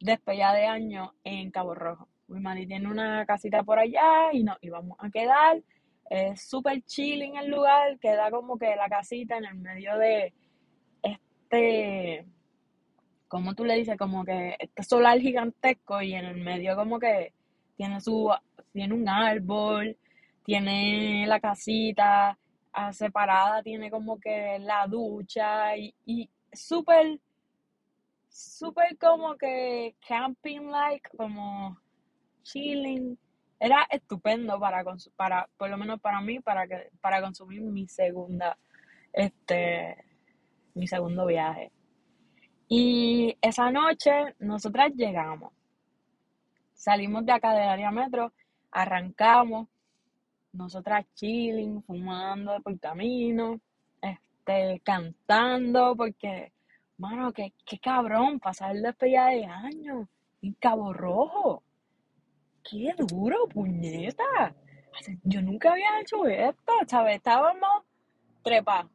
despedida 0.00 0.52
de 0.54 0.66
año 0.66 1.14
en 1.24 1.50
Cabo 1.50 1.74
Rojo. 1.74 2.08
Wilmary 2.28 2.66
tiene 2.66 2.88
una 2.88 3.26
casita 3.26 3.62
por 3.62 3.78
allá 3.78 4.32
y 4.32 4.42
nos 4.42 4.56
íbamos 4.62 4.96
a 5.00 5.10
quedar. 5.10 5.62
Es 6.10 6.48
súper 6.48 6.82
chilling 6.82 7.36
el 7.36 7.50
lugar, 7.50 7.98
queda 7.98 8.30
como 8.30 8.58
que 8.58 8.74
la 8.76 8.88
casita 8.88 9.36
en 9.36 9.44
el 9.44 9.54
medio 9.56 9.96
de 9.98 10.34
este, 11.02 12.26
¿cómo 13.34 13.52
tú 13.56 13.64
le 13.64 13.74
dices? 13.74 13.96
Como 13.98 14.24
que 14.24 14.54
este 14.60 14.84
solar 14.84 15.18
gigantesco 15.18 16.00
y 16.00 16.14
en 16.14 16.24
el 16.24 16.36
medio 16.36 16.76
como 16.76 17.00
que 17.00 17.32
tiene 17.76 18.00
su, 18.00 18.32
tiene 18.72 18.94
un 18.94 19.08
árbol, 19.08 19.96
tiene 20.44 21.26
la 21.26 21.40
casita, 21.40 22.38
ah, 22.72 22.92
separada 22.92 23.60
tiene 23.64 23.90
como 23.90 24.20
que 24.20 24.60
la 24.60 24.86
ducha 24.86 25.76
y, 25.76 25.92
y 26.06 26.30
súper, 26.52 27.18
súper 28.28 28.96
como 28.98 29.34
que 29.34 29.96
camping 30.06 30.70
like, 30.70 31.10
como 31.16 31.76
chilling. 32.44 33.18
Era 33.58 33.84
estupendo 33.90 34.60
para, 34.60 34.84
para, 35.16 35.48
por 35.56 35.70
lo 35.70 35.76
menos 35.76 36.00
para 36.00 36.20
mí, 36.20 36.38
para 36.38 36.68
que, 36.68 36.88
para 37.00 37.20
consumir 37.20 37.62
mi 37.62 37.88
segunda, 37.88 38.56
este, 39.12 39.96
mi 40.74 40.86
segundo 40.86 41.26
viaje. 41.26 41.72
Y 42.68 43.36
esa 43.40 43.70
noche 43.70 44.34
nosotras 44.38 44.92
llegamos. 44.94 45.52
Salimos 46.72 47.24
de 47.24 47.32
acá 47.32 47.52
del 47.54 47.68
área 47.68 47.90
metro, 47.90 48.32
arrancamos, 48.70 49.68
nosotras 50.52 51.04
chilling, 51.14 51.82
fumando 51.82 52.60
por 52.62 52.78
camino, 52.78 53.60
este, 54.00 54.80
cantando, 54.84 55.94
porque, 55.96 56.52
mano, 56.98 57.32
qué, 57.32 57.52
qué 57.64 57.78
cabrón, 57.78 58.38
pasar 58.40 58.74
despedida 58.76 59.26
de 59.26 59.44
año 59.46 60.08
en 60.42 60.52
Cabo 60.54 60.92
Rojo. 60.92 61.62
Qué 62.62 62.94
duro, 62.96 63.46
puñeta. 63.48 64.54
Yo 65.22 65.42
nunca 65.42 65.72
había 65.72 66.00
hecho 66.00 66.26
esto. 66.26 66.72
Estábamos 67.08 67.82
trepados. 68.42 68.93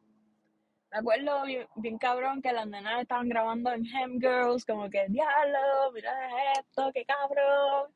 Me 0.92 0.98
acuerdo 0.98 1.44
bien, 1.44 1.66
bien 1.76 1.98
cabrón 1.98 2.42
que 2.42 2.52
las 2.52 2.66
nenas 2.66 3.02
estaban 3.02 3.28
grabando 3.28 3.72
en 3.72 3.86
Hem 3.86 4.18
Girls, 4.18 4.64
como 4.64 4.90
que, 4.90 5.06
diablo, 5.08 5.92
mira 5.94 6.12
esto, 6.58 6.90
qué 6.92 7.04
cabrón. 7.04 7.92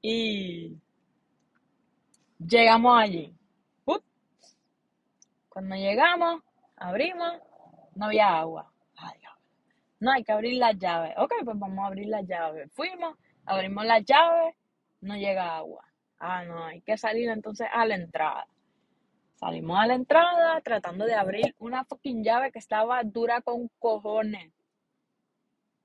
Y 0.00 0.78
llegamos 2.38 2.98
allí. 2.98 3.34
Cuando 5.50 5.74
llegamos, 5.74 6.42
abrimos, 6.76 7.34
no 7.94 8.06
había 8.06 8.38
agua. 8.38 8.72
Ay, 8.96 9.18
no, 9.98 10.12
hay 10.12 10.24
que 10.24 10.32
abrir 10.32 10.56
las 10.58 10.78
llaves. 10.78 11.12
Ok, 11.18 11.34
pues 11.44 11.58
vamos 11.58 11.84
a 11.84 11.88
abrir 11.88 12.06
las 12.06 12.26
llaves. 12.26 12.72
Fuimos, 12.72 13.18
abrimos 13.44 13.84
las 13.84 14.02
llaves, 14.04 14.54
no 15.02 15.16
llega 15.16 15.56
agua. 15.56 15.84
Ah, 16.18 16.44
no, 16.44 16.64
hay 16.64 16.80
que 16.80 16.96
salir 16.96 17.28
entonces 17.28 17.66
a 17.70 17.84
la 17.84 17.96
entrada. 17.96 18.46
Salimos 19.40 19.78
a 19.78 19.86
la 19.86 19.94
entrada 19.94 20.60
tratando 20.60 21.06
de 21.06 21.14
abrir 21.14 21.54
una 21.58 21.82
fucking 21.86 22.22
llave 22.22 22.52
que 22.52 22.58
estaba 22.58 23.02
dura 23.02 23.40
con 23.40 23.70
cojones. 23.78 24.52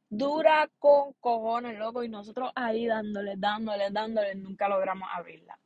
Dura 0.10 0.70
con 0.78 1.14
cojones, 1.22 1.80
loco. 1.80 2.04
Y 2.04 2.10
nosotros 2.10 2.52
ahí 2.54 2.86
dándole, 2.86 3.36
dándole, 3.38 3.90
dándole, 3.92 4.36
nunca 4.36 4.68
logramos 4.68 5.08
abrirla. 5.10 5.58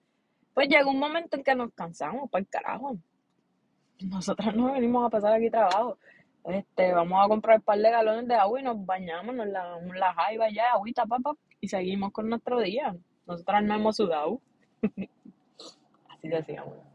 Pues 0.54 0.70
llegó 0.70 0.92
un 0.92 1.00
momento 1.00 1.36
en 1.36 1.44
que 1.44 1.56
nos 1.56 1.74
cansamos, 1.74 2.30
para 2.30 2.42
el 2.42 2.48
carajo. 2.48 2.96
Nosotras 4.02 4.56
no 4.56 4.72
venimos 4.74 5.08
a 5.08 5.10
pasar 5.10 5.34
aquí 5.34 5.50
trabajo. 5.50 5.98
Este, 6.46 6.94
vamos 6.94 7.26
a 7.26 7.28
comprar 7.28 7.58
un 7.58 7.64
par 7.64 7.80
de 7.80 7.90
galones 7.90 8.28
de 8.28 8.36
agua 8.36 8.60
y 8.60 8.64
nos 8.64 8.86
bañamos, 8.86 9.36
nos 9.36 9.48
la 9.48 10.14
jaiba 10.14 10.50
ya, 10.52 10.72
agüita, 10.74 11.06
papá, 11.06 11.34
y 11.60 11.68
seguimos 11.68 12.12
con 12.12 12.30
nuestro 12.30 12.60
día. 12.60 12.96
Nosotras 13.26 13.64
no 13.64 13.74
hemos 13.74 13.96
sudado. 13.96 14.40
Así 16.10 16.28
decíamos. 16.28 16.89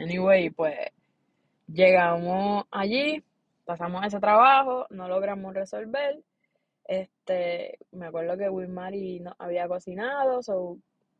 Anyway, 0.00 0.48
pues 0.48 0.78
llegamos 1.66 2.64
allí, 2.70 3.22
pasamos 3.66 4.02
ese 4.06 4.18
trabajo, 4.18 4.86
no 4.88 5.08
logramos 5.08 5.52
resolver. 5.52 6.22
Este, 6.84 7.78
me 7.92 8.06
acuerdo 8.06 8.38
que 8.38 8.48
Wilmary 8.48 9.20
no 9.20 9.36
había 9.38 9.68
cocinado, 9.68 10.42
so, 10.42 10.78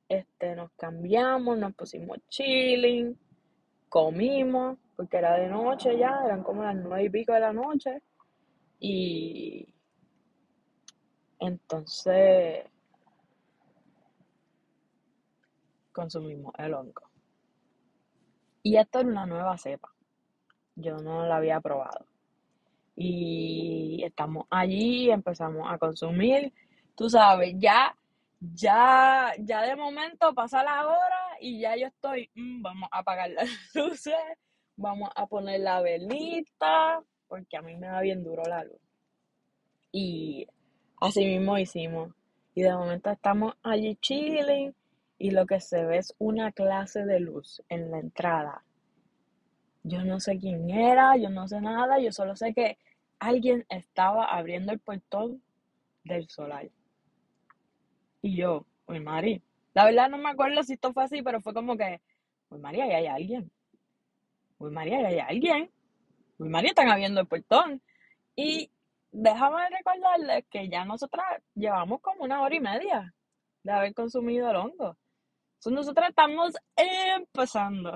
este, 0.08 0.56
nos 0.56 0.72
cambiamos, 0.72 1.58
nos 1.58 1.74
pusimos 1.74 2.18
chilling, 2.30 3.18
comimos, 3.90 4.78
porque 4.96 5.18
era 5.18 5.36
de 5.36 5.48
noche 5.48 5.98
ya, 5.98 6.22
eran 6.24 6.42
como 6.42 6.62
las 6.62 6.74
nueve 6.74 7.04
y 7.04 7.10
pico 7.10 7.34
de 7.34 7.40
la 7.40 7.52
noche. 7.52 8.02
Y 8.78 9.74
entonces 11.38 12.64
consumimos 15.92 16.54
el 16.58 16.72
hongo. 16.72 17.09
Y 18.62 18.76
esto 18.76 19.00
era 19.00 19.08
una 19.08 19.26
nueva 19.26 19.56
cepa. 19.56 19.90
Yo 20.76 20.96
no 20.98 21.26
la 21.26 21.36
había 21.36 21.60
probado. 21.60 22.06
Y 22.96 24.02
estamos 24.04 24.46
allí, 24.50 25.10
empezamos 25.10 25.70
a 25.70 25.78
consumir. 25.78 26.52
Tú 26.94 27.08
sabes, 27.08 27.54
ya, 27.58 27.96
ya, 28.40 29.32
ya 29.38 29.62
de 29.62 29.76
momento 29.76 30.34
pasa 30.34 30.62
la 30.62 30.86
hora 30.86 31.36
y 31.40 31.60
ya 31.60 31.76
yo 31.76 31.86
estoy, 31.86 32.30
mm, 32.34 32.62
vamos 32.62 32.88
a 32.92 32.98
apagar 32.98 33.30
las 33.30 33.48
luces, 33.74 34.14
vamos 34.76 35.10
a 35.14 35.26
poner 35.26 35.60
la 35.60 35.80
velita, 35.80 37.02
porque 37.28 37.56
a 37.56 37.62
mí 37.62 37.76
me 37.76 37.86
da 37.86 38.00
bien 38.00 38.22
duro 38.22 38.42
la 38.44 38.64
luz. 38.64 38.80
Y 39.92 40.46
así 41.00 41.24
mismo 41.24 41.58
hicimos. 41.58 42.12
Y 42.54 42.62
de 42.62 42.72
momento 42.72 43.10
estamos 43.10 43.54
allí 43.62 43.96
chilling 43.96 44.74
y 45.20 45.32
lo 45.32 45.44
que 45.44 45.60
se 45.60 45.84
ve 45.84 45.98
es 45.98 46.14
una 46.18 46.50
clase 46.50 47.04
de 47.04 47.20
luz 47.20 47.62
en 47.68 47.90
la 47.90 47.98
entrada. 47.98 48.64
Yo 49.82 50.02
no 50.02 50.18
sé 50.18 50.38
quién 50.38 50.70
era, 50.70 51.14
yo 51.18 51.28
no 51.28 51.46
sé 51.46 51.60
nada, 51.60 52.00
yo 52.00 52.10
solo 52.10 52.34
sé 52.36 52.54
que 52.54 52.78
alguien 53.18 53.66
estaba 53.68 54.24
abriendo 54.24 54.72
el 54.72 54.78
portón 54.78 55.42
del 56.04 56.26
solar. 56.30 56.70
Y 58.22 58.34
yo, 58.34 58.64
uy, 58.86 59.00
Mari, 59.00 59.42
la 59.74 59.84
verdad 59.84 60.08
no 60.08 60.16
me 60.16 60.30
acuerdo 60.30 60.62
si 60.62 60.72
esto 60.72 60.94
fue 60.94 61.04
así, 61.04 61.20
pero 61.20 61.42
fue 61.42 61.52
como 61.52 61.76
que, 61.76 62.00
uy, 62.48 62.58
María, 62.58 62.84
ahí 62.84 62.92
hay 62.92 63.06
alguien. 63.06 63.50
Uy, 64.58 64.70
María, 64.70 65.00
ahí 65.00 65.04
hay 65.04 65.18
alguien. 65.18 65.70
Uy, 66.38 66.48
María, 66.48 66.70
están 66.70 66.88
abriendo 66.88 67.20
el 67.20 67.26
portón. 67.26 67.82
Y 68.36 68.70
déjame 69.12 69.68
recordarles 69.68 70.46
que 70.50 70.70
ya 70.70 70.86
nosotras 70.86 71.42
llevamos 71.54 72.00
como 72.00 72.24
una 72.24 72.40
hora 72.40 72.54
y 72.54 72.60
media 72.60 73.14
de 73.64 73.72
haber 73.72 73.92
consumido 73.92 74.48
el 74.48 74.56
hongo. 74.56 74.96
Entonces 75.60 75.72
nosotros 75.74 76.08
estamos 76.08 76.54
empezando. 76.74 77.92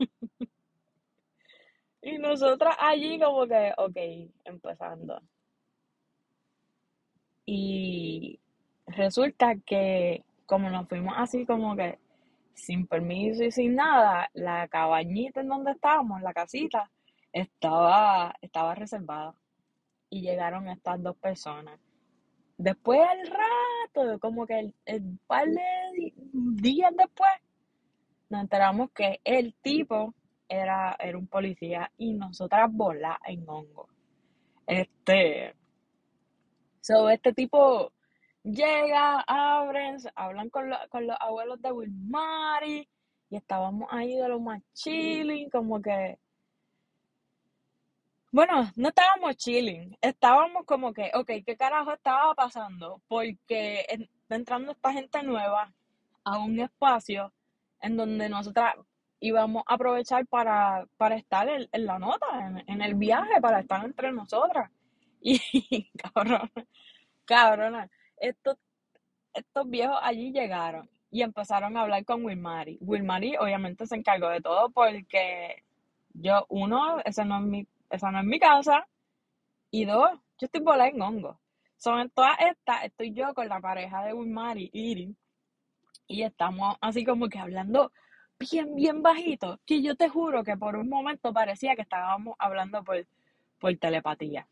y 2.02 2.18
nosotras 2.18 2.74
allí 2.80 3.20
como 3.20 3.46
que, 3.46 3.72
ok, 3.76 3.96
empezando. 4.44 5.22
Y 7.46 8.40
resulta 8.88 9.54
que 9.64 10.24
como 10.44 10.70
nos 10.70 10.88
fuimos 10.88 11.14
así 11.16 11.46
como 11.46 11.76
que 11.76 12.00
sin 12.54 12.88
permiso 12.88 13.44
y 13.44 13.52
sin 13.52 13.76
nada, 13.76 14.28
la 14.34 14.66
cabañita 14.66 15.40
en 15.40 15.48
donde 15.48 15.70
estábamos, 15.70 16.20
la 16.20 16.34
casita, 16.34 16.90
estaba, 17.32 18.34
estaba 18.40 18.74
reservada. 18.74 19.34
Y 20.10 20.22
llegaron 20.22 20.68
estas 20.68 21.00
dos 21.00 21.16
personas. 21.16 21.78
Después 22.58 23.00
al 23.08 23.24
rato, 23.28 24.18
como 24.18 24.44
que 24.44 24.72
el, 24.84 25.18
par 25.28 25.46
de 25.46 26.12
días 26.24 26.92
después, 26.96 27.30
nos 28.30 28.40
enteramos 28.42 28.90
que 28.90 29.20
el 29.22 29.54
tipo 29.62 30.12
era, 30.48 30.96
era 30.98 31.16
un 31.16 31.28
policía 31.28 31.90
y 31.96 32.14
nosotras 32.14 32.68
bola 32.72 33.20
en 33.24 33.48
hongo. 33.48 33.88
Este, 34.66 35.54
so, 36.80 37.08
este 37.08 37.32
tipo 37.32 37.92
llega, 38.42 39.20
abren, 39.20 39.98
hablan 40.16 40.50
con, 40.50 40.68
con 40.90 41.06
los 41.06 41.16
abuelos 41.20 41.62
de 41.62 41.70
Wilmary 41.70 42.88
y 43.30 43.36
estábamos 43.36 43.88
ahí 43.92 44.16
de 44.16 44.28
lo 44.28 44.40
más 44.40 44.60
chilling, 44.72 45.48
como 45.48 45.80
que 45.80 46.18
bueno, 48.30 48.70
no 48.76 48.88
estábamos 48.88 49.36
chilling, 49.36 49.96
estábamos 50.00 50.64
como 50.66 50.92
que, 50.92 51.10
ok, 51.14 51.30
¿qué 51.46 51.56
carajo 51.56 51.92
estaba 51.92 52.34
pasando? 52.34 53.00
Porque 53.08 53.86
entrando 54.28 54.72
esta 54.72 54.92
gente 54.92 55.22
nueva 55.22 55.72
a 56.24 56.38
un 56.38 56.60
espacio 56.60 57.32
en 57.80 57.96
donde 57.96 58.28
nosotras 58.28 58.74
íbamos 59.20 59.64
a 59.66 59.74
aprovechar 59.74 60.26
para, 60.26 60.86
para 60.96 61.16
estar 61.16 61.48
en, 61.48 61.68
la 61.86 61.98
nota, 61.98 62.26
en, 62.66 62.82
el 62.82 62.94
viaje, 62.94 63.40
para 63.40 63.60
estar 63.60 63.84
entre 63.84 64.12
nosotras. 64.12 64.70
Y 65.20 65.90
cabrón, 65.96 66.48
cabrona, 67.24 67.90
estos, 68.18 68.56
estos 69.34 69.68
viejos 69.68 69.98
allí 70.00 70.32
llegaron 70.32 70.88
y 71.10 71.22
empezaron 71.22 71.76
a 71.76 71.80
hablar 71.80 72.04
con 72.04 72.24
Wilmary. 72.24 72.78
Wilmary 72.80 73.36
obviamente 73.36 73.86
se 73.86 73.96
encargó 73.96 74.28
de 74.28 74.40
todo 74.40 74.70
porque 74.70 75.64
yo, 76.12 76.46
uno, 76.48 77.00
ese 77.04 77.24
no 77.24 77.38
es 77.38 77.44
mi 77.44 77.66
esa 77.90 78.10
no 78.10 78.20
es 78.20 78.24
mi 78.24 78.38
casa. 78.38 78.86
Y 79.70 79.84
dos, 79.84 80.10
yo 80.38 80.46
estoy 80.46 80.62
volando 80.62 80.94
en 80.94 81.02
hongo. 81.02 81.40
Son 81.76 82.10
todas 82.10 82.36
estas, 82.40 82.84
estoy 82.84 83.12
yo 83.12 83.34
con 83.34 83.48
la 83.48 83.60
pareja 83.60 84.04
de 84.04 84.12
Wilmary, 84.12 84.70
Irin, 84.72 85.16
y 86.08 86.22
estamos 86.22 86.76
así 86.80 87.04
como 87.04 87.28
que 87.28 87.38
hablando 87.38 87.92
bien, 88.38 88.74
bien 88.74 89.02
bajito, 89.02 89.60
que 89.66 89.82
yo 89.82 89.94
te 89.94 90.08
juro 90.08 90.42
que 90.42 90.56
por 90.56 90.76
un 90.76 90.88
momento 90.88 91.32
parecía 91.32 91.76
que 91.76 91.82
estábamos 91.82 92.34
hablando 92.38 92.82
por, 92.82 93.06
por 93.58 93.76
telepatía. 93.76 94.48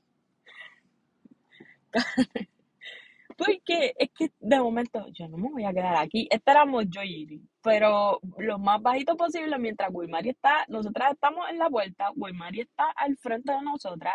Porque 3.37 3.94
es 3.99 4.11
que 4.12 4.33
de 4.40 4.59
momento 4.59 5.07
yo 5.09 5.29
no 5.29 5.37
me 5.37 5.51
voy 5.51 5.64
a 5.64 5.72
quedar 5.72 5.96
aquí. 5.96 6.27
Estábamos 6.31 6.87
yo 6.88 7.03
y 7.03 7.22
Irin, 7.22 7.49
pero 7.62 8.20
lo 8.38 8.59
más 8.59 8.81
bajito 8.81 9.16
posible 9.16 9.59
mientras 9.59 9.90
Wilmary 9.92 10.31
está, 10.31 10.64
nosotras 10.68 11.12
estamos 11.12 11.49
en 11.51 11.59
la 11.59 11.68
vuelta, 11.68 12.11
Wilmary 12.16 12.62
está 12.62 12.90
al 12.96 13.16
frente 13.18 13.53
de 13.53 13.61
nosotras, 13.62 14.14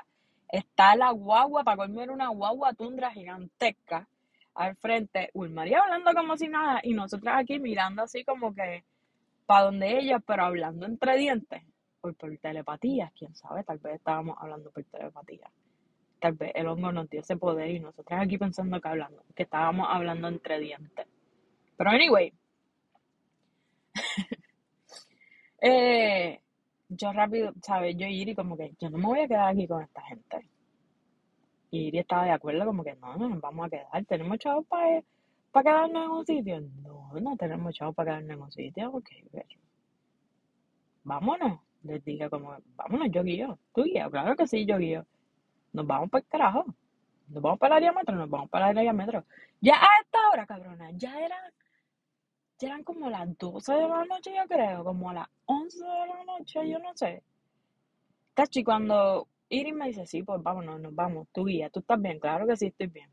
está 0.50 0.96
la 0.96 1.12
guagua, 1.12 1.64
para 1.64 1.78
comer 1.78 2.10
una 2.10 2.30
guagua 2.30 2.74
tundra 2.74 3.12
gigantesca 3.12 4.08
al 4.56 4.76
frente, 4.76 5.30
Wilmary 5.34 5.76
hablando 5.76 6.14
como 6.14 6.36
si 6.36 6.48
nada 6.48 6.82
y 6.84 6.94
nosotras 6.94 7.36
aquí 7.40 7.60
mirando 7.60 8.04
así 8.04 8.24
como 8.26 8.54
que 8.54 8.84
para 9.46 9.66
donde 9.66 10.00
ella, 10.00 10.20
pero 10.20 10.46
hablando 10.46 10.86
entre 10.86 11.18
dientes. 11.18 11.62
o 12.02 12.12
por 12.14 12.36
telepatía, 12.38 13.12
quién 13.18 13.36
sabe, 13.36 13.64
tal 13.64 13.78
vez 13.80 13.96
estábamos 13.96 14.38
hablando 14.40 14.72
por 14.72 14.84
telepatía. 14.86 15.50
Tal 16.22 16.34
vez 16.34 16.52
el 16.54 16.68
hongo 16.68 16.92
nos 16.92 17.10
dio 17.10 17.22
ese 17.22 17.36
poder 17.36 17.72
y 17.72 17.80
nosotros 17.80 18.20
aquí 18.22 18.38
pensando 18.38 18.80
que 18.80 18.88
hablando, 18.88 19.24
que 19.36 19.44
estábamos 19.44 19.88
hablando 19.90 20.28
entre 20.28 20.60
dientes. 20.60 21.08
Pero 21.76 21.90
anyway, 21.90 22.32
eh, 25.62 26.40
yo 26.90 27.12
rápido, 27.12 27.54
¿sabes? 27.64 27.98
Yo 27.98 28.06
Iri 28.06 28.36
como 28.36 28.56
que 28.56 28.72
yo 28.80 28.92
no 28.92 29.00
me 29.00 29.06
voy 29.06 29.20
a 29.22 29.28
quedar 29.28 29.50
aquí 29.50 29.68
con 29.68 29.82
esta 29.82 30.02
gente. 30.04 30.48
Y 31.72 31.88
Iri 31.88 32.00
estaba 32.00 32.26
de 32.26 32.32
acuerdo 32.32 32.66
como 32.68 32.84
que 32.84 32.94
no, 32.98 33.16
no 33.16 33.28
nos 33.28 33.42
vamos 33.42 33.66
a 33.66 33.70
quedar. 33.72 34.06
¿Tenemos 34.06 34.38
chavos 34.38 34.68
para 34.68 35.02
para 35.52 35.64
quedarnos 35.72 36.06
en 36.06 36.12
un 36.12 36.26
sitio? 36.26 36.62
No, 36.84 37.20
no 37.20 37.36
tenemos 37.36 37.74
chavos 37.74 37.96
para 37.96 38.12
quedarnos 38.12 38.38
en 38.38 38.42
un 38.44 38.52
sitio. 38.52 38.92
Ok, 38.92 39.10
vámonos. 41.04 41.60
Les 41.82 42.06
dije 42.06 42.30
como, 42.30 42.56
vámonos, 42.76 43.08
yo 43.12 43.24
guío. 43.24 43.58
¿Tú 43.74 43.84
guío? 43.86 44.12
Claro 44.12 44.36
que 44.36 44.46
sí, 44.46 44.68
yo 44.68 44.78
guío. 44.78 45.04
Nos 45.74 45.88
vamos 45.88 46.10
para 46.10 46.22
el 46.22 46.28
carajo. 46.28 46.66
Nos 47.28 47.42
vamos 47.42 47.60
para 47.60 47.78
el 47.78 47.84
área 47.86 48.04
nos 48.04 48.30
vamos 48.30 48.50
para 48.50 48.72
el 48.72 48.78
área. 48.78 49.24
Ya 49.62 49.76
a 49.76 49.88
esta 50.02 50.30
hora, 50.32 50.46
cabrona, 50.46 50.92
ya 50.92 51.18
eran, 51.20 51.54
ya 52.60 52.68
eran 52.68 52.84
como 52.84 53.10
las 53.10 53.38
12 53.38 53.74
de 53.74 53.88
la 53.88 54.06
noche, 54.06 54.34
yo 54.36 54.46
creo, 54.48 54.84
como 54.84 55.14
las 55.14 55.30
11 55.46 55.78
de 55.78 56.08
la 56.08 56.24
noche, 56.26 56.70
yo 56.70 56.80
no 56.80 56.96
sé. 56.96 57.24
Tachi, 58.34 58.64
cuando 58.64 59.28
Iris 59.50 59.74
me 59.74 59.88
dice, 59.88 60.06
sí, 60.06 60.24
pues 60.24 60.42
vámonos, 60.44 60.80
nos 60.82 60.94
vamos, 60.94 61.28
tú 61.32 61.46
guía, 61.46 61.70
tú 61.70 61.80
estás 61.80 62.02
bien, 62.02 62.20
claro 62.20 62.48
que 62.48 62.58
sí, 62.58 62.68
estoy 62.68 62.88
bien. 62.88 63.10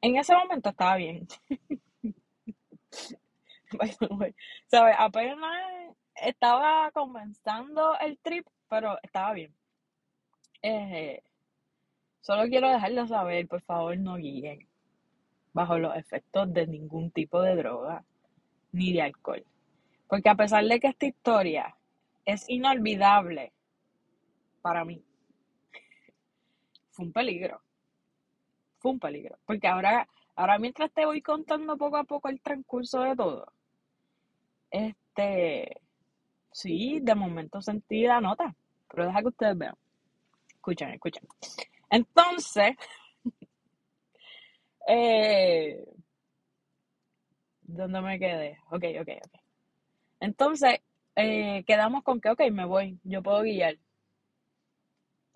En 0.00 0.16
ese 0.16 0.34
momento 0.34 0.70
estaba 0.70 0.96
bien. 0.96 1.26
¿Sabes? 4.66 4.96
Apenas 4.98 5.94
estaba 6.14 6.90
comenzando 6.92 7.98
el 7.98 8.18
trip, 8.18 8.46
pero 8.68 8.98
estaba 9.02 9.32
bien. 9.32 9.54
Eh, 10.62 11.22
solo 12.24 12.48
quiero 12.48 12.70
dejarlo 12.70 13.06
saber, 13.06 13.46
por 13.46 13.60
favor, 13.60 13.98
no 13.98 14.16
guíen 14.16 14.66
bajo 15.52 15.78
los 15.78 15.94
efectos 15.94 16.50
de 16.54 16.66
ningún 16.66 17.10
tipo 17.10 17.42
de 17.42 17.54
droga 17.54 18.02
ni 18.72 18.94
de 18.94 19.02
alcohol. 19.02 19.44
Porque 20.08 20.30
a 20.30 20.34
pesar 20.34 20.64
de 20.64 20.80
que 20.80 20.88
esta 20.88 21.04
historia 21.04 21.76
es 22.24 22.48
inolvidable 22.48 23.52
para 24.62 24.86
mí, 24.86 25.04
fue 26.92 27.04
un 27.04 27.12
peligro. 27.12 27.60
Fue 28.78 28.92
un 28.92 29.00
peligro. 29.00 29.36
Porque 29.44 29.68
ahora, 29.68 30.08
ahora 30.34 30.58
mientras 30.58 30.90
te 30.92 31.04
voy 31.04 31.20
contando 31.20 31.76
poco 31.76 31.98
a 31.98 32.04
poco 32.04 32.30
el 32.30 32.40
transcurso 32.40 33.02
de 33.02 33.16
todo, 33.16 33.52
este, 34.70 35.76
sí, 36.52 37.00
de 37.02 37.14
momento 37.14 37.60
sentí 37.60 38.06
la 38.06 38.22
nota. 38.22 38.56
Pero 38.88 39.06
deja 39.06 39.20
que 39.20 39.28
ustedes 39.28 39.58
vean. 39.58 39.74
Escuchen, 40.48 40.88
escuchen. 40.88 41.28
Entonces, 41.90 42.76
eh, 44.88 45.84
¿dónde 47.62 48.00
me 48.00 48.18
quedé? 48.18 48.58
Ok, 48.70 48.84
ok, 49.00 49.08
ok. 49.26 49.40
Entonces, 50.20 50.80
eh, 51.16 51.64
quedamos 51.66 52.02
con 52.02 52.20
que, 52.20 52.30
ok, 52.30 52.40
me 52.52 52.64
voy, 52.64 52.98
yo 53.04 53.22
puedo 53.22 53.42
guiar. 53.42 53.76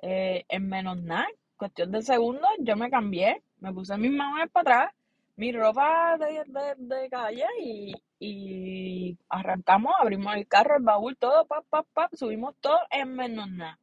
Eh, 0.02 0.44
en 0.48 0.68
menos 0.68 0.96
nada, 1.02 1.26
cuestión 1.56 1.90
de 1.92 2.02
segundos, 2.02 2.48
yo 2.60 2.76
me 2.76 2.90
cambié, 2.90 3.42
me 3.60 3.72
puse 3.72 3.96
mis 3.98 4.12
manos 4.12 4.48
para 4.52 4.84
atrás, 4.84 4.94
mi 5.36 5.52
ropa 5.52 6.16
de, 6.18 6.44
de, 6.76 7.08
calle 7.10 7.46
y, 7.60 7.92
y, 8.20 9.18
arrancamos, 9.28 9.92
abrimos 10.00 10.34
el 10.36 10.46
carro, 10.46 10.76
el 10.76 10.84
baúl, 10.84 11.16
todo, 11.16 11.46
pap, 11.46 11.64
pap, 11.68 11.86
pap, 11.92 12.14
subimos 12.14 12.54
todo 12.60 12.78
en 12.90 13.14
menos 13.14 13.50
nada. 13.50 13.78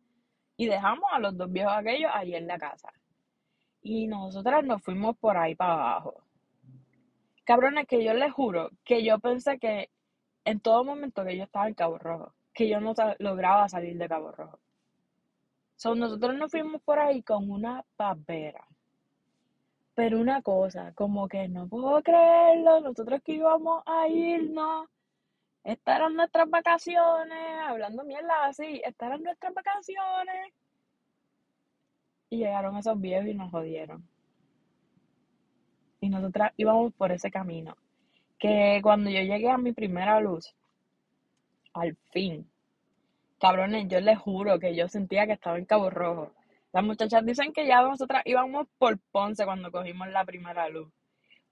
Y 0.57 0.67
dejamos 0.67 1.05
a 1.11 1.19
los 1.19 1.37
dos 1.37 1.51
viejos 1.51 1.73
aquellos 1.75 2.11
ahí 2.13 2.35
en 2.35 2.47
la 2.47 2.57
casa. 2.57 2.91
Y 3.81 4.07
nosotras 4.07 4.63
nos 4.63 4.81
fuimos 4.81 5.17
por 5.17 5.37
ahí 5.37 5.55
para 5.55 5.73
abajo. 5.73 6.23
Cabrones, 7.43 7.87
que 7.87 8.03
yo 8.03 8.13
les 8.13 8.33
juro 8.33 8.71
que 8.83 9.03
yo 9.03 9.19
pensé 9.19 9.59
que 9.59 9.89
en 10.45 10.59
todo 10.59 10.83
momento 10.83 11.23
que 11.23 11.37
yo 11.37 11.43
estaba 11.43 11.67
en 11.67 11.73
Cabo 11.73 11.97
Rojo, 11.97 12.33
que 12.53 12.69
yo 12.69 12.79
no 12.79 12.93
lograba 13.19 13.67
salir 13.67 13.97
de 13.97 14.07
Cabo 14.07 14.31
Rojo. 14.31 14.59
So, 15.75 15.93
nosotros 15.93 16.35
nos 16.35 16.51
fuimos 16.51 16.81
por 16.81 16.99
ahí 16.99 17.21
con 17.21 17.49
una 17.51 17.83
pavera. 17.97 18.65
Pero 19.93 20.19
una 20.19 20.41
cosa, 20.41 20.93
como 20.93 21.27
que 21.27 21.47
no 21.47 21.67
puedo 21.67 22.01
creerlo, 22.01 22.81
nosotros 22.81 23.21
que 23.23 23.33
íbamos 23.33 23.83
a 23.85 24.07
irnos, 24.07 24.87
estas 25.65 25.95
eran 25.95 26.15
nuestras 26.15 26.47
vacaciones, 26.47 27.59
hablando 27.67 28.03
mierda 28.03 28.45
así, 28.45 28.81
estas 28.85 29.07
eran 29.07 29.23
nuestras 29.23 29.51
vacaciones. 29.51 30.53
Y 32.29 32.37
llegaron 32.37 32.77
esos 32.77 33.01
viejos 33.01 33.27
y 33.27 33.33
nos 33.33 33.49
jodieron. 33.49 34.07
Y 36.01 36.09
nosotras 36.09 36.53
íbamos 36.57 36.93
por 36.93 37.11
ese 37.11 37.31
camino. 37.31 37.75
Que 38.37 38.79
cuando 38.83 39.09
yo 39.09 39.21
llegué 39.21 39.49
a 39.49 39.57
mi 39.57 39.73
primera 39.73 40.19
luz, 40.19 40.53
al 41.73 41.97
fin, 42.11 42.47
cabrones, 43.39 43.87
yo 43.87 43.99
les 44.01 44.19
juro 44.19 44.59
que 44.59 44.75
yo 44.75 44.87
sentía 44.87 45.25
que 45.25 45.33
estaba 45.33 45.57
en 45.57 45.65
Cabo 45.65 45.89
Rojo. 45.89 46.31
Las 46.73 46.83
muchachas 46.83 47.25
dicen 47.25 47.53
que 47.53 47.65
ya 47.65 47.81
nosotras 47.81 48.21
íbamos 48.25 48.67
por 48.77 48.99
Ponce 49.11 49.45
cuando 49.45 49.71
cogimos 49.71 50.09
la 50.09 50.25
primera 50.25 50.69
luz. 50.69 50.93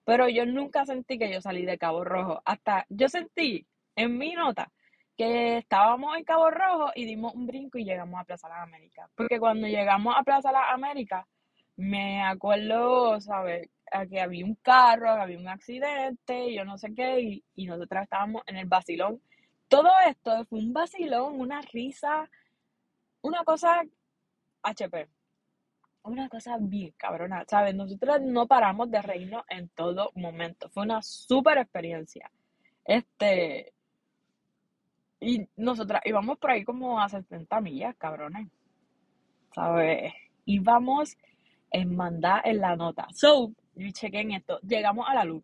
Pero 0.06 0.30
yo 0.30 0.46
nunca 0.46 0.86
sentí 0.86 1.18
que 1.18 1.34
yo 1.34 1.42
salí 1.42 1.66
de 1.66 1.80
Cabo 1.80 2.04
Rojo. 2.04 2.44
Hasta 2.46 2.86
yo 2.90 3.10
sentí 3.10 3.66
en 3.96 4.18
mi 4.18 4.34
nota 4.34 4.72
que 5.18 5.58
estábamos 5.58 6.18
en 6.18 6.24
Cabo 6.24 6.50
Rojo 6.50 6.92
y 6.96 7.06
dimos 7.06 7.34
un 7.36 7.46
brinco 7.46 7.78
y 7.78 7.86
llegamos 7.86 8.20
a 8.20 8.24
Plaza 8.24 8.50
Las 8.50 8.64
Américas. 8.64 9.10
Porque 9.16 9.40
cuando 9.40 9.68
llegamos 9.68 10.16
a 10.18 10.24
Plaza 10.24 10.52
Las 10.52 10.74
Américas, 10.74 11.26
me 11.76 12.22
acuerdo, 12.24 13.20
¿sabes? 13.22 13.70
que 14.10 14.20
había 14.20 14.44
un 14.44 14.56
carro, 14.56 15.10
había 15.10 15.38
un 15.38 15.48
accidente, 15.48 16.52
yo 16.52 16.66
no 16.66 16.80
sé 16.80 16.96
qué, 16.96 17.22
y, 17.22 17.44
y 17.56 17.68
nosotras 17.68 18.04
estábamos 18.04 18.42
en 18.48 18.58
el 18.58 18.66
vacilón. 18.66 19.22
Todo 19.68 19.92
esto 20.08 20.46
fue 20.46 20.60
un 20.60 20.74
vacilón, 20.74 21.40
una 21.40 21.62
risa, 21.62 22.28
una 23.22 23.44
cosa 23.44 23.84
HP. 24.64 25.08
Una 26.04 26.28
cosa 26.28 26.58
bien 26.60 26.94
cabrona, 26.98 27.46
¿sabes? 27.48 27.76
Nosotros 27.76 28.22
no 28.22 28.46
paramos 28.48 28.92
de 28.92 29.02
reírnos 29.02 29.44
en 29.48 29.70
todo 29.70 30.12
momento. 30.16 30.70
Fue 30.70 30.84
una 30.84 31.02
súper 31.02 31.60
experiencia. 31.60 32.30
Este. 32.84 33.74
Y 35.24 35.48
nosotras 35.56 36.02
íbamos 36.06 36.38
por 36.38 36.52
ahí 36.52 36.64
como 36.64 37.00
a 37.00 37.08
70 37.08 37.62
millas, 37.62 37.96
cabrones. 37.98 38.48
¿Sabes? 39.56 40.14
Íbamos 40.46 41.16
en 41.72 41.96
mandar 41.96 42.42
en 42.46 42.60
la 42.60 42.76
nota. 42.76 43.08
So, 43.14 43.52
chequen 43.94 44.32
esto. 44.32 44.60
Llegamos 44.62 45.08
a 45.08 45.16
la 45.16 45.24
luz. 45.24 45.44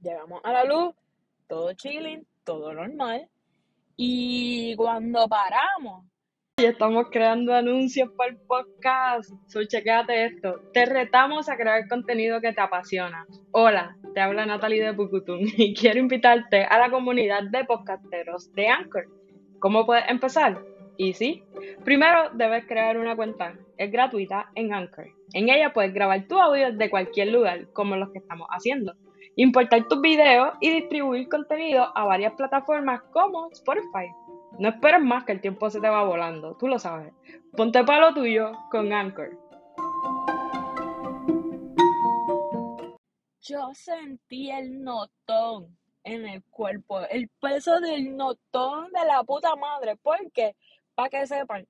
Llegamos 0.00 0.40
a 0.44 0.52
la 0.52 0.64
luz, 0.64 0.94
todo 1.48 1.72
chilling, 1.74 2.26
todo 2.44 2.72
normal. 2.72 3.28
Y 3.96 4.76
cuando 4.76 5.28
paramos, 5.28 6.04
ya 6.58 6.70
estamos 6.70 7.06
creando 7.12 7.54
anuncios 7.54 8.10
para 8.16 8.32
el 8.32 8.36
podcast. 8.38 9.30
So, 9.46 9.64
chequéate 9.64 10.24
esto. 10.24 10.60
Te 10.72 10.86
retamos 10.86 11.48
a 11.48 11.56
crear 11.56 11.86
contenido 11.88 12.40
que 12.40 12.52
te 12.52 12.60
apasiona. 12.60 13.26
Hola, 13.52 13.96
te 14.12 14.20
habla 14.20 14.44
Natalie 14.44 14.82
de 14.82 14.92
Pucutún 14.92 15.40
y 15.56 15.72
quiero 15.74 16.00
invitarte 16.00 16.64
a 16.64 16.78
la 16.78 16.90
comunidad 16.90 17.44
de 17.44 17.64
podcasteros 17.64 18.52
de 18.54 18.68
Anchor. 18.68 19.04
¿Cómo 19.60 19.86
puedes 19.86 20.04
empezar? 20.08 20.60
Y 20.96 21.12
sí, 21.12 21.44
primero 21.84 22.30
debes 22.34 22.66
crear 22.66 22.98
una 22.98 23.14
cuenta. 23.14 23.54
Es 23.76 23.92
gratuita 23.92 24.50
en 24.56 24.74
Anchor. 24.74 25.06
En 25.34 25.48
ella 25.48 25.72
puedes 25.72 25.94
grabar 25.94 26.26
tu 26.26 26.40
audio 26.40 26.72
de 26.72 26.90
cualquier 26.90 27.28
lugar, 27.28 27.68
como 27.72 27.94
los 27.94 28.10
que 28.10 28.18
estamos 28.18 28.48
haciendo. 28.50 28.94
Importar 29.36 29.86
tus 29.86 30.00
videos 30.00 30.54
y 30.60 30.70
distribuir 30.70 31.28
contenido 31.28 31.86
a 31.96 32.04
varias 32.04 32.32
plataformas 32.32 33.00
como 33.12 33.48
Spotify. 33.52 34.08
No 34.58 34.70
esperes 34.70 35.00
más 35.00 35.24
que 35.24 35.30
el 35.30 35.40
tiempo 35.40 35.70
se 35.70 35.80
te 35.80 35.88
va 35.88 36.02
volando, 36.02 36.56
tú 36.56 36.66
lo 36.66 36.80
sabes. 36.80 37.12
Ponte 37.56 37.84
para 37.84 38.08
lo 38.08 38.14
tuyo 38.14 38.50
con 38.72 38.92
Anchor. 38.92 39.38
Yo 43.40 43.70
sentí 43.72 44.50
el 44.50 44.82
notón 44.82 45.78
en 46.02 46.26
el 46.26 46.42
cuerpo, 46.42 47.00
el 47.08 47.28
peso 47.40 47.78
del 47.78 48.16
notón 48.16 48.90
de 48.92 49.04
la 49.06 49.22
puta 49.22 49.54
madre, 49.54 49.96
porque, 49.96 50.56
para 50.96 51.08
que 51.08 51.26
sepan, 51.28 51.64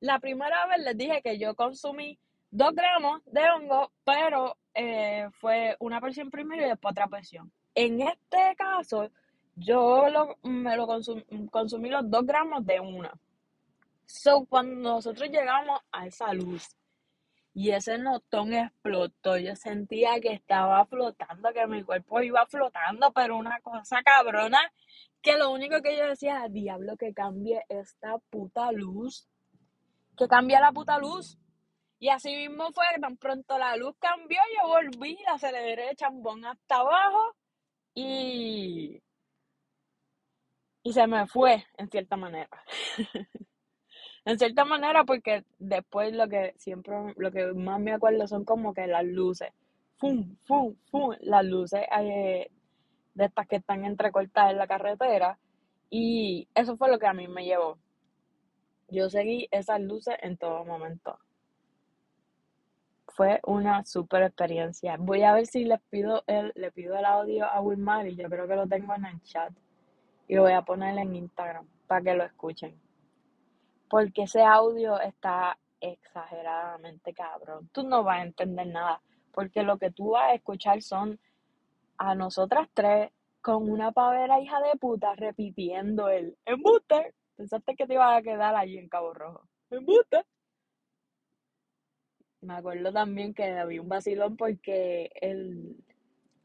la 0.00 0.18
primera 0.18 0.66
vez 0.66 0.78
les 0.78 0.96
dije 0.96 1.20
que 1.20 1.38
yo 1.38 1.54
consumí 1.54 2.18
dos 2.50 2.74
gramos 2.74 3.20
de 3.26 3.50
hongo, 3.50 3.92
pero 4.02 4.56
eh, 4.72 5.28
fue 5.32 5.76
una 5.78 6.00
porción 6.00 6.30
primero 6.30 6.64
y 6.64 6.70
después 6.70 6.92
otra 6.92 7.06
porción. 7.06 7.52
En 7.74 8.00
este 8.00 8.56
caso, 8.56 9.10
yo 9.60 10.06
me 10.42 10.76
lo 10.76 10.86
consumí 10.86 11.90
los 11.90 12.10
dos 12.10 12.26
gramos 12.26 12.64
de 12.66 12.80
una. 12.80 13.12
So, 14.06 14.44
cuando 14.46 14.94
nosotros 14.94 15.28
llegamos 15.30 15.80
a 15.92 16.06
esa 16.06 16.32
luz 16.32 16.66
Y 17.54 17.70
ese 17.70 17.98
notón 17.98 18.52
explotó. 18.52 19.36
Yo 19.38 19.54
sentía 19.54 20.20
que 20.20 20.32
estaba 20.32 20.84
flotando, 20.86 21.52
que 21.52 21.66
mi 21.66 21.84
cuerpo 21.84 22.20
iba 22.20 22.44
flotando, 22.46 23.12
pero 23.12 23.36
una 23.36 23.60
cosa 23.60 24.02
cabrona, 24.02 24.58
que 25.22 25.36
lo 25.36 25.50
único 25.50 25.80
que 25.82 25.96
yo 25.96 26.06
decía, 26.06 26.46
diablo, 26.48 26.96
que 26.96 27.12
cambie 27.12 27.62
esta 27.68 28.18
puta 28.30 28.72
luz. 28.72 29.28
Que 30.16 30.26
cambie 30.26 30.58
la 30.58 30.72
puta 30.72 30.98
luz. 30.98 31.38
Y 32.00 32.08
así 32.08 32.34
mismo 32.34 32.72
fue, 32.72 32.86
tan 33.00 33.16
pronto 33.16 33.58
la 33.58 33.76
luz 33.76 33.94
cambió, 33.98 34.40
yo 34.56 34.68
volví, 34.68 35.18
la 35.26 35.34
aceleré 35.34 35.94
chambón 35.96 36.44
hasta 36.46 36.76
abajo 36.76 37.36
y, 37.94 39.02
y 40.82 40.92
se 40.92 41.06
me 41.06 41.26
fue, 41.26 41.64
en 41.76 41.88
cierta 41.90 42.16
manera. 42.16 42.48
en 44.24 44.38
cierta 44.38 44.64
manera, 44.64 45.04
porque 45.04 45.44
después 45.58 46.12
lo 46.14 46.28
que 46.28 46.54
siempre, 46.56 46.94
lo 47.16 47.30
que 47.30 47.52
más 47.52 47.80
me 47.80 47.92
acuerdo 47.92 48.26
son 48.26 48.44
como 48.44 48.72
que 48.72 48.86
las 48.86 49.04
luces. 49.04 49.50
Fum, 49.96 50.36
fum, 50.44 50.74
fum, 50.90 51.14
las 51.20 51.44
luces 51.44 51.82
eh, 52.00 52.50
de 53.14 53.24
estas 53.24 53.46
que 53.46 53.56
están 53.56 53.84
entrecortadas 53.84 54.52
en 54.52 54.58
la 54.58 54.66
carretera. 54.66 55.38
Y 55.90 56.48
eso 56.54 56.76
fue 56.76 56.90
lo 56.90 56.98
que 56.98 57.06
a 57.06 57.12
mí 57.12 57.28
me 57.28 57.44
llevó. 57.44 57.78
Yo 58.88 59.10
seguí 59.10 59.48
esas 59.50 59.80
luces 59.80 60.16
en 60.22 60.36
todo 60.36 60.64
momento. 60.64 61.18
Fue 63.08 63.40
una 63.44 63.84
super 63.84 64.22
experiencia. 64.22 64.96
Voy 64.98 65.22
a 65.22 65.34
ver 65.34 65.46
si 65.46 65.64
les 65.64 65.80
pido 65.90 66.22
el, 66.26 66.52
le 66.54 66.72
pido 66.72 66.96
el 66.96 67.04
audio 67.04 67.44
a 67.44 67.60
Wilmar 67.60 68.06
y 68.06 68.16
yo 68.16 68.28
creo 68.28 68.48
que 68.48 68.56
lo 68.56 68.66
tengo 68.66 68.94
en 68.94 69.04
el 69.04 69.20
chat. 69.22 69.52
Y 70.30 70.36
lo 70.36 70.42
voy 70.42 70.52
a 70.52 70.62
poner 70.62 70.96
en 70.96 71.16
Instagram 71.16 71.66
para 71.88 72.02
que 72.02 72.14
lo 72.14 72.22
escuchen. 72.22 72.80
Porque 73.88 74.22
ese 74.22 74.44
audio 74.44 75.00
está 75.00 75.58
exageradamente 75.80 77.12
cabrón. 77.12 77.68
Tú 77.72 77.82
no 77.82 78.04
vas 78.04 78.20
a 78.20 78.22
entender 78.22 78.68
nada. 78.68 79.02
Porque 79.32 79.64
lo 79.64 79.76
que 79.76 79.90
tú 79.90 80.10
vas 80.10 80.30
a 80.30 80.34
escuchar 80.34 80.82
son 80.82 81.18
a 81.98 82.14
nosotras 82.14 82.68
tres 82.72 83.10
con 83.40 83.68
una 83.68 83.90
pavera 83.90 84.38
hija 84.38 84.60
de 84.60 84.78
puta 84.78 85.16
repitiendo 85.16 86.08
el 86.08 86.38
embuste. 86.44 87.12
Pensaste 87.34 87.74
que 87.74 87.88
te 87.88 87.94
ibas 87.94 88.16
a 88.16 88.22
quedar 88.22 88.54
allí 88.54 88.78
en 88.78 88.88
Cabo 88.88 89.12
Rojo. 89.12 89.42
Embuste. 89.68 90.22
Me 92.42 92.54
acuerdo 92.54 92.92
también 92.92 93.34
que 93.34 93.50
había 93.58 93.82
un 93.82 93.88
vacilón 93.88 94.36
porque 94.36 95.10
el, 95.20 95.74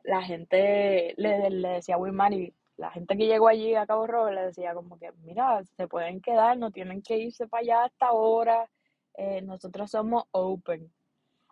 la 0.02 0.24
gente 0.24 1.14
le, 1.18 1.52
le 1.52 1.70
decía 1.70 1.94
a 1.94 2.00
Wilmar 2.00 2.34
y 2.34 2.52
la 2.78 2.92
gente 2.92 3.16
que 3.16 3.28
llegó 3.28 3.48
allí 3.48 3.76
a 3.76 3.86
Cabo 3.86 4.08
Rojo 4.08 4.32
le 4.32 4.48
decía 4.48 4.74
como 4.74 4.98
que, 4.98 5.12
mira, 5.24 5.64
se 5.78 5.88
pueden 5.88 6.22
quedar, 6.22 6.58
no 6.58 6.72
tienen 6.72 7.02
que 7.02 7.18
irse 7.18 7.48
para 7.48 7.62
allá 7.62 7.84
hasta 7.86 8.08
ahora, 8.08 8.70
eh, 9.14 9.42
nosotros 9.42 9.92
somos 9.92 10.26
open. 10.32 10.92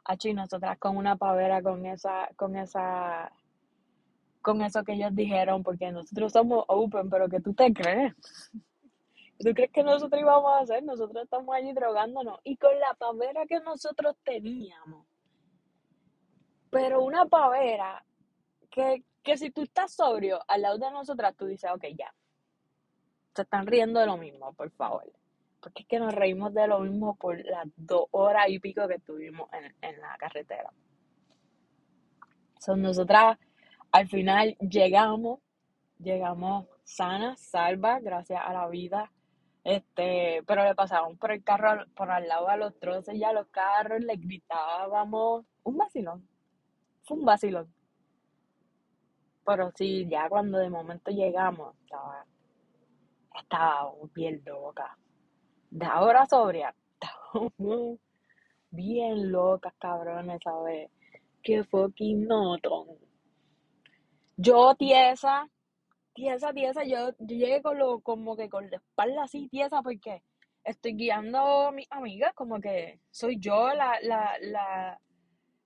Aquí 0.05 0.33
nosotras 0.33 0.77
con 0.79 0.97
una 0.97 1.15
pavera 1.15 1.61
con 1.61 1.85
esa, 1.85 2.29
con 2.35 2.57
esa, 2.57 3.31
con 4.41 4.61
eso 4.61 4.83
que 4.83 4.93
ellos 4.93 5.15
dijeron, 5.15 5.63
porque 5.63 5.91
nosotros 5.91 6.33
somos 6.33 6.65
open, 6.67 7.09
pero 7.09 7.29
que 7.29 7.39
tú 7.39 7.53
te 7.53 7.73
crees. 7.73 8.13
¿Tú 9.39 9.53
crees 9.53 9.71
que 9.71 9.83
nosotros 9.83 10.21
íbamos 10.21 10.53
a 10.53 10.59
hacer? 10.59 10.83
Nosotros 10.83 11.23
estamos 11.23 11.53
allí 11.55 11.73
drogándonos. 11.73 12.39
Y 12.43 12.55
con 12.55 12.77
la 12.79 12.93
pavera 12.93 13.45
que 13.45 13.59
nosotros 13.61 14.15
teníamos. 14.23 15.05
Pero 16.69 17.03
una 17.03 17.25
pavera 17.25 18.05
que, 18.69 19.03
que 19.23 19.37
si 19.37 19.51
tú 19.51 19.61
estás 19.63 19.93
sobrio 19.93 20.39
al 20.47 20.61
lado 20.61 20.77
de 20.77 20.91
nosotras, 20.91 21.35
tú 21.35 21.45
dices, 21.45 21.71
ok, 21.71 21.85
ya. 21.97 22.13
Se 23.35 23.43
están 23.43 23.65
riendo 23.65 23.99
de 23.99 24.05
lo 24.05 24.17
mismo, 24.17 24.53
por 24.53 24.69
favor. 24.71 25.11
Porque 25.59 25.83
es 25.83 25.87
que 25.87 25.99
nos 25.99 26.13
reímos 26.13 26.53
de 26.53 26.67
lo 26.67 26.79
mismo 26.79 27.15
por 27.15 27.43
las 27.43 27.67
dos 27.75 28.07
horas 28.11 28.49
y 28.49 28.59
pico 28.59 28.87
que 28.87 28.95
estuvimos 28.95 29.49
en, 29.53 29.73
en 29.81 30.01
la 30.01 30.15
carretera. 30.17 30.71
Son 32.59 32.81
nosotras, 32.81 33.37
al 33.91 34.07
final 34.07 34.55
llegamos, 34.59 35.39
llegamos 35.99 36.67
sanas, 36.83 37.39
salvas, 37.39 38.03
gracias 38.03 38.41
a 38.43 38.53
la 38.53 38.67
vida. 38.67 39.11
Este, 39.63 40.43
pero 40.45 40.63
le 40.63 40.75
pasábamos 40.75 41.17
por 41.17 41.31
el 41.31 41.43
carro, 41.43 41.85
por 41.95 42.11
al 42.11 42.27
lado 42.27 42.49
a 42.49 42.57
los 42.57 42.77
troces 42.79 43.15
y 43.15 43.23
a 43.23 43.31
los 43.31 43.47
carros, 43.47 44.01
le 44.01 44.15
gritábamos, 44.17 45.45
un 45.63 45.77
vacilón. 45.77 46.27
Fue 47.03 47.17
un 47.17 47.25
vacilón. 47.25 47.73
Pero 49.45 49.71
sí, 49.75 50.07
ya 50.09 50.29
cuando 50.29 50.57
de 50.57 50.69
momento 50.69 51.11
llegamos, 51.11 51.75
estaba, 51.83 52.25
estaba 53.41 53.91
bien 54.13 54.41
loca. 54.45 54.97
De 55.69 55.85
ahora 55.85 56.25
sobria, 56.25 56.73
estábamos 57.33 57.99
bien 58.71 59.31
locas, 59.31 59.73
cabrones, 59.79 60.39
¿sabes? 60.43 60.89
Qué 61.41 61.63
fucking 61.63 62.27
notón. 62.27 62.87
Yo 64.37 64.75
tiesa, 64.75 65.49
tiesa, 66.13 66.53
tiesa, 66.53 66.83
yo, 66.83 67.11
yo 67.19 67.35
llegué 67.37 67.61
con 67.61 67.77
lo, 67.77 67.99
como 68.01 68.35
que 68.35 68.49
con 68.49 68.69
la 68.69 68.77
espalda 68.77 69.23
así 69.23 69.47
tiesa 69.49 69.81
porque 69.81 70.23
estoy 70.63 70.93
guiando 70.95 71.67
a 71.67 71.71
mis 71.71 71.91
amigas, 71.91 72.33
como 72.33 72.59
que 72.59 72.99
soy 73.11 73.37
yo 73.39 73.73
la, 73.73 73.99
la, 74.01 74.37
la, 74.41 74.99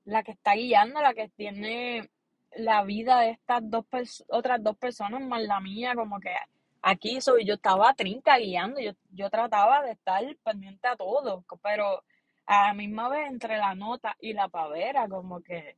la 0.06 0.24
que 0.24 0.32
está 0.32 0.54
guiando, 0.54 1.02
la 1.02 1.13
que 1.13 1.30
tiene 1.30 2.10
la 2.58 2.84
vida 2.84 3.22
de 3.22 3.32
estas 3.32 3.62
dos 3.70 3.86
otras 4.30 4.63
dos 4.63 4.78
personas 4.78 5.22
más 5.22 5.41
la 5.43 5.60
mía, 5.60 5.96
como 5.96 6.20
que 6.20 6.34
aquí 6.82 7.22
soy, 7.22 7.46
yo 7.46 7.56
estaba 7.56 7.93
trinca 7.93 8.38
guiando, 8.38 8.80
yo, 8.80 8.91
yo 9.12 9.30
trataba 9.30 9.84
de 9.84 9.91
estar 9.91 10.24
pendiente 10.43 10.88
a 10.88 10.96
todo, 10.96 11.43
pero 11.62 12.04
a 12.46 12.67
la 12.67 12.74
misma 12.74 13.10
vez 13.10 13.30
entre 13.30 13.58
la 13.58 13.76
nota 13.76 14.15
y 14.20 14.34
la 14.34 14.48
pavera, 14.48 15.08
como 15.08 15.41
que, 15.41 15.76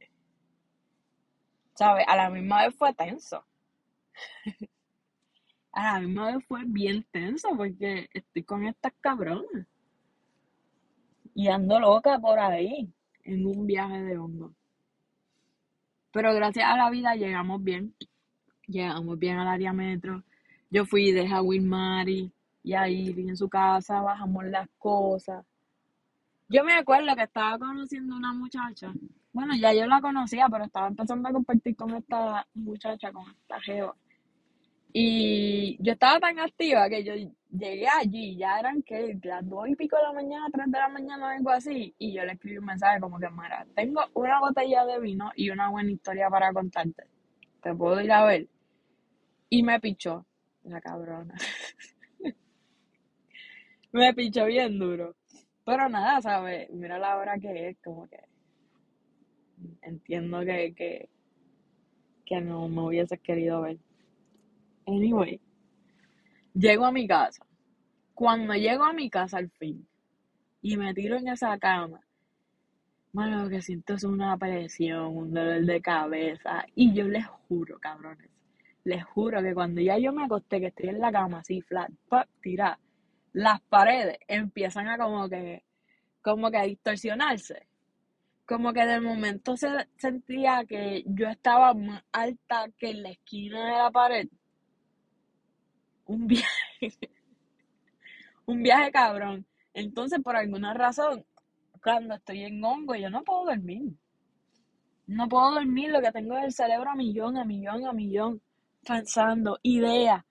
¿sabes? 1.74 2.06
A 2.08 2.16
la 2.16 2.30
misma 2.30 2.64
vez 2.66 2.76
fue 2.76 2.94
tenso. 2.94 3.44
A 5.72 5.94
la 5.94 6.00
misma 6.00 6.36
vez 6.36 6.46
fue 6.48 6.62
bien 6.66 7.06
tenso 7.12 7.50
porque 7.56 8.10
estoy 8.12 8.44
con 8.44 8.66
estas 8.66 8.92
cabronas 9.00 9.68
y 11.36 11.48
ando 11.48 11.80
loca 11.80 12.20
por 12.20 12.40
ahí 12.40 12.92
en 13.24 13.46
un 13.46 13.66
viaje 13.68 14.02
de 14.02 14.18
hongo. 14.18 14.54
Pero 16.12 16.34
gracias 16.34 16.66
a 16.66 16.78
la 16.78 16.90
vida 16.90 17.16
llegamos 17.16 17.64
bien. 17.64 17.94
Llegamos 18.68 19.18
bien 19.18 19.38
al 19.38 19.48
área 19.48 19.74
metro. 19.74 20.24
Yo 20.70 20.86
fui 20.86 21.12
dejé 21.12 21.34
a 21.34 21.42
Wilmary 21.42 22.32
y 22.64 22.74
a 22.74 22.88
Iri 22.88 23.30
en 23.30 23.38
su 23.38 23.50
casa, 23.50 24.02
bajamos 24.02 24.46
las 24.46 24.68
cosas. 24.78 25.46
Yo 26.48 26.64
me 26.64 26.74
acuerdo 26.74 27.16
que 27.16 27.24
estaba 27.24 27.58
conociendo 27.60 28.16
una 28.16 28.34
muchacha. 28.34 28.92
Bueno, 29.32 29.56
ya 29.56 29.74
yo 29.74 29.86
la 29.86 30.02
conocía, 30.02 30.48
pero 30.50 30.66
estaba 30.66 30.88
empezando 30.88 31.30
a 31.30 31.32
compartir 31.32 31.76
con 31.76 31.94
esta 31.96 32.48
muchacha, 32.56 33.12
con 33.12 33.30
esta 33.30 33.62
jeva. 33.62 33.96
Y 34.92 35.78
yo 35.84 35.94
estaba 35.94 36.20
tan 36.20 36.40
activa 36.40 36.90
que 36.90 37.04
yo 37.04 37.14
llegué 37.52 37.88
allí, 37.88 38.38
ya 38.38 38.60
eran 38.60 38.82
que 38.82 39.18
las 39.24 39.48
dos 39.48 39.68
y 39.68 39.76
pico 39.76 39.96
de 39.98 40.04
la 40.04 40.14
mañana, 40.14 40.48
tres 40.52 40.66
de 40.72 40.78
la 40.80 40.90
mañana, 40.90 41.32
algo 41.32 41.52
así, 41.52 41.94
y 42.00 42.14
yo 42.14 42.24
le 42.26 42.34
escribí 42.34 42.58
un 42.58 42.66
mensaje 42.66 43.00
como 43.00 43.20
que, 43.20 43.30
Mara, 43.30 43.68
tengo 43.76 44.02
una 44.14 44.40
botella 44.40 44.86
de 44.86 45.00
vino 45.00 45.32
y 45.36 45.50
una 45.52 45.70
buena 45.70 45.92
historia 45.92 46.30
para 46.30 46.52
contarte. 46.54 47.04
Te 47.62 47.74
puedo 47.76 48.02
ir 48.02 48.12
a 48.12 48.26
ver. 48.26 48.48
Y 49.50 49.64
me 49.64 49.80
pichó, 49.80 50.26
la 50.64 50.82
cabrona. 50.82 51.36
me 53.92 54.14
pichó 54.14 54.46
bien 54.46 54.80
duro. 54.80 55.16
Pero 55.66 55.88
nada, 55.90 56.22
¿sabes? 56.22 56.70
Mira 56.72 56.98
la 56.98 57.18
hora 57.18 57.38
que 57.40 57.70
es, 57.70 57.78
como 57.84 58.08
que 58.08 58.20
entiendo 59.82 60.40
que, 60.40 60.74
que, 60.74 61.10
que 62.26 62.42
no 62.42 62.68
me 62.70 62.82
hubieses 62.82 63.20
querido 63.20 63.62
ver. 63.62 63.78
Anyway, 64.90 65.40
llego 66.54 66.86
a 66.86 66.92
mi 66.92 67.08
casa. 67.08 67.46
Cuando 68.16 68.54
llego 68.56 68.84
a 68.84 68.92
mi 68.92 69.08
casa 69.10 69.38
al 69.38 69.52
fin 69.52 69.88
y 70.62 70.78
me 70.78 70.94
tiro 70.96 71.18
en 71.18 71.28
esa 71.28 71.58
cama, 71.60 72.02
mano, 73.14 73.44
lo 73.44 73.50
que 73.50 73.62
siento 73.62 73.94
es 73.94 74.04
una 74.04 74.36
presión, 74.38 75.16
un 75.16 75.32
dolor 75.32 75.64
de 75.64 75.80
cabeza. 75.80 76.66
Y 76.74 76.92
yo 76.94 77.08
les 77.08 77.26
juro, 77.28 77.78
cabrones, 77.80 78.32
les 78.84 79.04
juro 79.04 79.44
que 79.44 79.54
cuando 79.54 79.80
ya 79.80 80.00
yo 80.00 80.12
me 80.12 80.26
acosté, 80.26 80.60
que 80.60 80.68
estoy 80.68 80.90
en 80.90 81.00
la 81.00 81.12
cama 81.12 81.40
así, 81.40 81.62
flat, 81.62 81.92
pop, 82.10 82.26
tirada, 82.42 82.80
las 83.34 83.62
paredes 83.62 84.18
empiezan 84.28 84.88
a 84.88 84.98
como 84.98 85.30
que, 85.30 85.64
como 86.24 86.50
que 86.50 86.58
a 86.58 86.64
distorsionarse. 86.64 87.68
Como 88.48 88.74
que 88.74 88.84
de 88.88 89.00
momento 89.00 89.56
se 89.56 89.68
sentía 89.98 90.66
que 90.68 91.04
yo 91.06 91.30
estaba 91.30 91.76
más 91.76 92.04
alta 92.12 92.66
que 92.76 92.90
en 92.90 93.04
la 93.04 93.12
esquina 93.12 93.64
de 93.68 93.78
la 93.78 93.92
pared. 93.92 94.28
Un 96.10 96.26
viaje, 96.26 96.80
un 98.48 98.64
viaje 98.64 98.92
cabrón. 98.92 99.46
Entonces, 99.76 100.20
por 100.24 100.36
alguna 100.36 100.74
razón, 100.74 101.24
cuando 101.84 102.16
estoy 102.16 102.46
en 102.46 102.64
hongo, 102.64 102.96
yo 102.96 103.12
no 103.12 103.24
puedo 103.24 103.46
dormir. 103.46 103.94
No 105.06 105.30
puedo 105.30 105.52
dormir, 105.52 105.92
lo 105.92 106.02
que 106.02 106.12
tengo 106.12 106.36
es 106.36 106.46
el 106.46 106.54
cerebro 106.54 106.90
a 106.90 106.96
millón, 106.96 107.38
a 107.38 107.46
millón, 107.46 107.86
a 107.86 107.94
millón, 107.94 108.42
pensando, 108.84 109.60
ideas. 109.62 110.24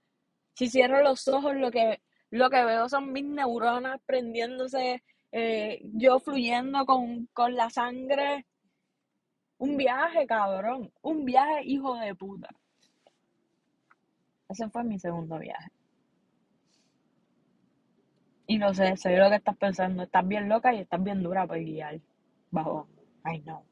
Si 0.54 0.68
cierro 0.68 1.00
los 1.00 1.28
ojos, 1.28 1.54
lo 1.54 1.70
que, 1.70 2.02
lo 2.30 2.50
que 2.50 2.64
veo 2.64 2.88
son 2.88 3.12
mis 3.12 3.24
neuronas 3.24 4.00
prendiéndose 4.04 5.04
eh, 5.30 5.80
yo 5.94 6.18
fluyendo 6.18 6.84
con, 6.86 7.26
con 7.32 7.54
la 7.54 7.70
sangre. 7.70 8.46
Un 9.58 9.76
viaje, 9.76 10.26
cabrón. 10.26 10.92
Un 11.02 11.24
viaje, 11.24 11.62
hijo 11.66 11.94
de 11.94 12.16
puta. 12.16 12.48
Ese 14.48 14.68
fue 14.70 14.84
mi 14.84 14.98
segundo 14.98 15.38
viaje. 15.38 15.70
Y 18.46 18.56
lo 18.56 18.72
sé, 18.72 18.96
sé 18.96 19.16
lo 19.16 19.28
que 19.28 19.36
estás 19.36 19.56
pensando. 19.56 20.02
Estás 20.02 20.26
bien 20.26 20.48
loca 20.48 20.72
y 20.72 20.80
estás 20.80 21.02
bien 21.02 21.22
dura 21.22 21.46
para 21.46 21.60
guiar 21.60 22.00
bajo. 22.50 22.88
Ay, 23.22 23.40
no. 23.40 23.62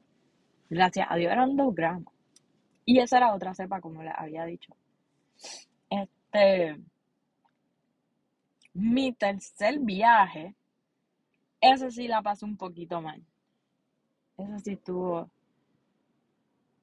Gracias 0.69 1.07
a 1.09 1.15
Dios 1.15 1.31
eran 1.31 1.55
dos 1.55 1.73
gramos. 1.73 2.13
Y 2.85 2.99
esa 2.99 3.17
era 3.17 3.33
otra 3.33 3.55
cepa, 3.55 3.81
como 3.81 4.03
les 4.03 4.13
había 4.15 4.45
dicho. 4.45 4.75
Este. 5.89 6.77
Mi 8.73 9.13
tercer 9.13 9.79
viaje, 9.79 10.53
ese 11.59 11.89
sí 11.89 12.07
la 12.07 12.21
pasó 12.21 12.45
un 12.45 12.55
poquito 12.55 13.01
mal. 13.01 13.23
Ese 14.37 14.59
sí 14.59 14.71
estuvo. 14.73 15.27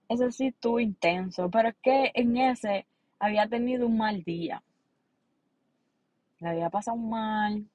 Ese 0.08 0.32
sí 0.32 0.46
estuvo 0.48 0.80
intenso. 0.80 1.48
Pero 1.48 1.68
es 1.68 1.76
que 1.80 2.10
en 2.12 2.36
ese 2.36 2.86
había 3.24 3.48
tenido 3.48 3.86
un 3.86 3.96
mal 3.96 4.22
día. 4.22 4.62
Le 6.40 6.48
había 6.48 6.70
pasado 6.70 6.96
mal. 6.96 7.66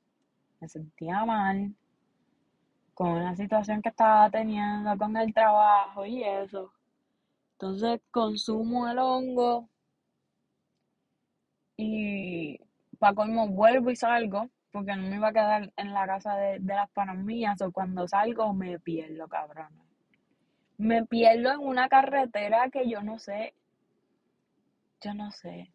Me 0.59 0.67
sentía 0.69 1.25
mal. 1.25 1.73
Con 2.93 3.09
una 3.11 3.35
situación 3.35 3.81
que 3.81 3.89
estaba 3.89 4.29
teniendo 4.29 4.97
con 4.97 5.15
el 5.17 5.33
trabajo 5.33 6.05
y 6.05 6.23
eso. 6.23 6.71
Entonces 7.53 8.01
consumo 8.11 8.87
el 8.87 8.99
hongo. 8.99 9.69
Y 11.77 12.59
para 12.99 13.15
colmo 13.15 13.47
vuelvo 13.47 13.89
y 13.89 13.95
salgo. 13.95 14.49
Porque 14.71 14.95
no 14.95 15.07
me 15.07 15.15
iba 15.15 15.29
a 15.29 15.33
quedar 15.33 15.73
en 15.75 15.93
la 15.93 16.05
casa 16.05 16.35
de, 16.35 16.59
de 16.59 16.75
las 16.75 16.89
panas. 16.91 17.17
O 17.61 17.71
cuando 17.71 18.07
salgo 18.07 18.53
me 18.53 18.79
pierdo, 18.79 19.27
cabrón. 19.27 19.69
Me 20.77 21.05
pierdo 21.05 21.51
en 21.51 21.59
una 21.59 21.89
carretera 21.89 22.69
que 22.69 22.87
yo 22.87 23.01
no 23.01 23.17
sé. 23.19 23.53
Yo 25.01 25.13
no 25.13 25.31
sé. 25.31 25.71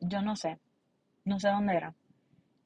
Yo 0.00 0.22
no 0.22 0.36
sé. 0.36 0.58
No 1.24 1.40
sé 1.40 1.48
dónde 1.48 1.76
era. 1.76 1.94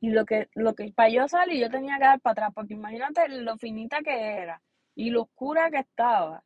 Y 0.01 0.11
lo 0.11 0.25
que, 0.25 0.49
lo 0.55 0.75
que, 0.75 0.93
para 0.93 1.11
yo 1.11 1.29
salir, 1.29 1.61
yo 1.61 1.71
tenía 1.71 1.99
que 1.99 2.05
dar 2.05 2.21
para 2.21 2.33
atrás, 2.33 2.53
porque 2.55 2.75
imagínate 2.75 3.29
lo 3.29 3.57
finita 3.59 4.01
que 4.03 4.39
era 4.39 4.63
y 4.95 5.11
lo 5.11 5.23
oscura 5.23 5.71
que 5.71 5.79
estaba, 5.79 6.43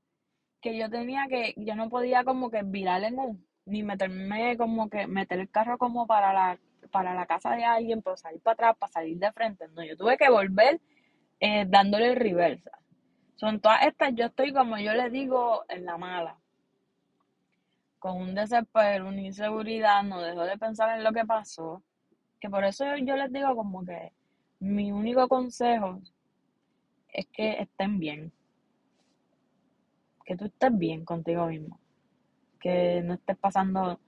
que 0.60 0.76
yo 0.76 0.90
tenía 0.90 1.26
que, 1.28 1.54
yo 1.56 1.76
no 1.76 1.88
podía 1.88 2.24
como 2.24 2.50
que 2.50 2.62
virar 2.64 3.02
en 3.04 3.18
un, 3.18 3.46
ni 3.66 3.82
meterme 3.82 4.56
como 4.56 4.88
que, 4.90 5.06
meter 5.06 5.40
el 5.40 5.50
carro 5.50 5.78
como 5.78 6.06
para 6.06 6.32
la, 6.32 6.58
para 6.90 7.14
la 7.14 7.26
casa 7.26 7.50
de 7.54 7.64
alguien, 7.64 8.02
para 8.02 8.16
salir 8.16 8.40
para 8.42 8.54
atrás, 8.54 8.76
para 8.78 8.92
salir 8.92 9.18
de 9.18 9.32
frente. 9.32 9.68
No, 9.68 9.84
yo 9.84 9.96
tuve 9.96 10.16
que 10.16 10.30
volver 10.30 10.80
eh, 11.40 11.64
dándole 11.68 12.14
reversa. 12.14 12.78
Son 13.36 13.60
todas 13.60 13.86
estas, 13.86 14.14
yo 14.14 14.26
estoy 14.26 14.52
como 14.52 14.78
yo 14.78 14.94
les 14.94 15.12
digo, 15.12 15.64
en 15.68 15.84
la 15.84 15.96
mala. 15.96 16.38
Con 18.04 18.20
un 18.20 18.34
desespero, 18.34 19.08
una 19.08 19.22
inseguridad, 19.22 20.02
no 20.02 20.20
dejo 20.20 20.42
de 20.42 20.58
pensar 20.58 20.94
en 20.94 21.02
lo 21.02 21.10
que 21.10 21.24
pasó. 21.24 21.82
Que 22.38 22.50
por 22.50 22.62
eso 22.62 22.84
yo 22.98 23.16
les 23.16 23.32
digo 23.32 23.56
como 23.56 23.82
que 23.82 24.12
mi 24.60 24.92
único 24.92 25.26
consejo 25.26 26.02
es 27.08 27.26
que 27.28 27.62
estén 27.62 27.98
bien. 27.98 28.30
Que 30.22 30.36
tú 30.36 30.44
estés 30.44 30.76
bien 30.76 31.06
contigo 31.06 31.46
mismo. 31.46 31.80
Que 32.60 33.00
no 33.02 33.14
estés 33.14 33.38
pasando 33.38 33.98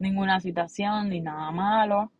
ninguna 0.00 0.38
situación 0.38 1.08
ni 1.08 1.22
nada 1.22 1.50
malo. 1.50 2.12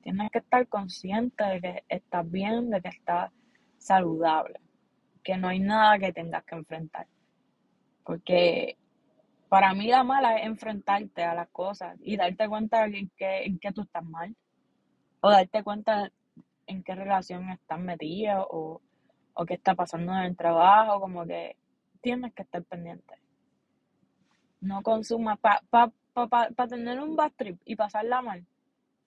Tienes 0.00 0.30
que 0.30 0.38
estar 0.38 0.66
consciente 0.66 1.44
de 1.44 1.60
que 1.60 1.84
estás 1.90 2.30
bien, 2.30 2.70
de 2.70 2.80
que 2.80 2.88
estás 2.88 3.30
saludable. 3.76 4.58
Que 5.22 5.36
no 5.36 5.48
hay 5.48 5.58
nada 5.58 5.98
que 5.98 6.10
tengas 6.10 6.42
que 6.44 6.54
enfrentar. 6.54 7.06
Porque 8.02 8.78
para 9.52 9.74
mí 9.74 9.86
la 9.88 10.02
mala 10.02 10.38
es 10.38 10.46
enfrentarte 10.46 11.24
a 11.24 11.34
las 11.34 11.46
cosas 11.50 11.98
y 12.00 12.16
darte 12.16 12.48
cuenta 12.48 12.86
en 12.86 13.10
que, 13.10 13.44
en 13.44 13.58
que 13.58 13.70
tú 13.70 13.82
estás 13.82 14.02
mal. 14.02 14.34
O 15.20 15.30
darte 15.30 15.62
cuenta 15.62 16.10
en 16.66 16.82
qué 16.82 16.94
relación 16.94 17.50
estás 17.50 17.78
metida 17.78 18.40
o, 18.44 18.80
o 19.34 19.44
qué 19.44 19.52
está 19.52 19.74
pasando 19.74 20.10
en 20.12 20.20
el 20.20 20.36
trabajo. 20.38 21.00
Como 21.00 21.26
que 21.26 21.58
tienes 22.00 22.32
que 22.32 22.44
estar 22.44 22.64
pendiente. 22.64 23.14
No 24.62 24.82
consumas. 24.82 25.38
Para 25.38 25.60
pa, 25.68 25.92
pa, 26.14 26.28
pa, 26.28 26.48
pa 26.48 26.66
tener 26.66 26.98
un 26.98 27.14
bad 27.14 27.32
trip 27.36 27.60
y 27.66 27.76
pasarla 27.76 28.22
mal, 28.22 28.46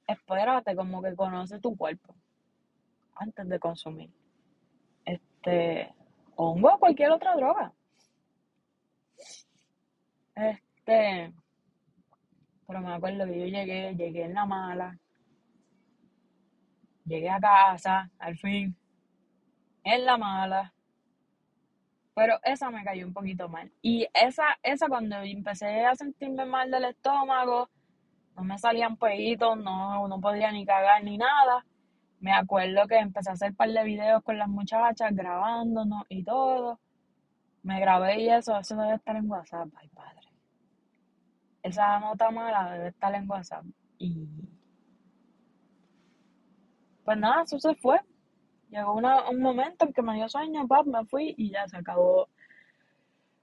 espérate 0.05 0.75
como 0.75 1.01
que 1.01 1.15
conoce 1.15 1.59
tu 1.59 1.75
cuerpo 1.75 2.13
antes 3.15 3.49
de 3.49 3.59
consumir. 3.59 4.11
Este, 5.05 5.91
hongo 6.35 6.75
o 6.75 6.77
cualquier 6.77 7.09
otra 7.13 7.35
droga. 7.35 7.73
Este, 10.35 11.33
pero 12.67 12.81
me 12.81 12.93
acuerdo 12.93 13.25
que 13.25 13.39
yo 13.39 13.45
llegué, 13.45 13.95
llegué 13.95 14.23
en 14.23 14.33
la 14.33 14.45
mala. 14.45 14.97
Llegué 17.05 17.29
a 17.29 17.39
casa, 17.39 18.09
al 18.19 18.35
fin, 18.37 18.75
en 19.83 20.05
la 20.05 20.17
mala. 20.17 20.73
Pero 22.15 22.39
esa 22.43 22.71
me 22.71 22.83
cayó 22.83 23.05
un 23.05 23.13
poquito 23.13 23.47
mal. 23.49 23.71
Y 23.81 24.07
esa, 24.13 24.57
esa 24.63 24.87
cuando 24.87 25.17
empecé 25.17 25.85
a 25.85 25.95
sentirme 25.95 26.45
mal 26.45 26.71
del 26.71 26.85
estómago, 26.85 27.69
no 28.35 28.43
me 28.43 28.57
salían 28.57 28.97
peitos, 28.97 29.57
no, 29.57 30.07
no 30.07 30.19
podía 30.19 30.51
ni 30.51 30.65
cagar 30.65 31.03
ni 31.03 31.17
nada. 31.17 31.65
Me 32.19 32.33
acuerdo 32.33 32.87
que 32.87 32.97
empecé 32.97 33.29
a 33.29 33.33
hacer 33.33 33.51
un 33.51 33.57
par 33.57 33.69
de 33.69 33.83
videos 33.83 34.23
con 34.23 34.37
las 34.37 34.47
muchachas 34.47 35.13
grabándonos 35.15 36.05
y 36.09 36.23
todo. 36.23 36.79
Me 37.63 37.79
grabé 37.79 38.21
y 38.21 38.29
eso, 38.29 38.57
eso 38.57 38.75
debe 38.75 38.95
estar 38.95 39.15
en 39.15 39.29
WhatsApp, 39.29 39.67
ay 39.75 39.89
padre. 39.89 40.14
Esa 41.65 41.99
nota 41.99 42.29
mala 42.29 42.73
debe 42.73 42.89
estar 42.89 43.11
en 43.15 43.27
WhatsApp. 43.27 43.65
Y 43.97 44.29
pues 47.03 47.17
nada, 47.17 47.41
eso 47.41 47.57
se 47.57 47.73
fue. 47.73 47.99
Llegó 48.69 48.93
una, 48.93 49.27
un 49.31 49.41
momento 49.41 49.85
en 49.85 49.91
que 49.93 50.03
me 50.03 50.13
dio 50.13 50.29
sueño, 50.29 50.67
pap, 50.67 50.85
me 50.85 51.03
fui 51.05 51.33
y 51.35 51.49
ya 51.49 51.67
se 51.67 51.77
acabó. 51.77 52.29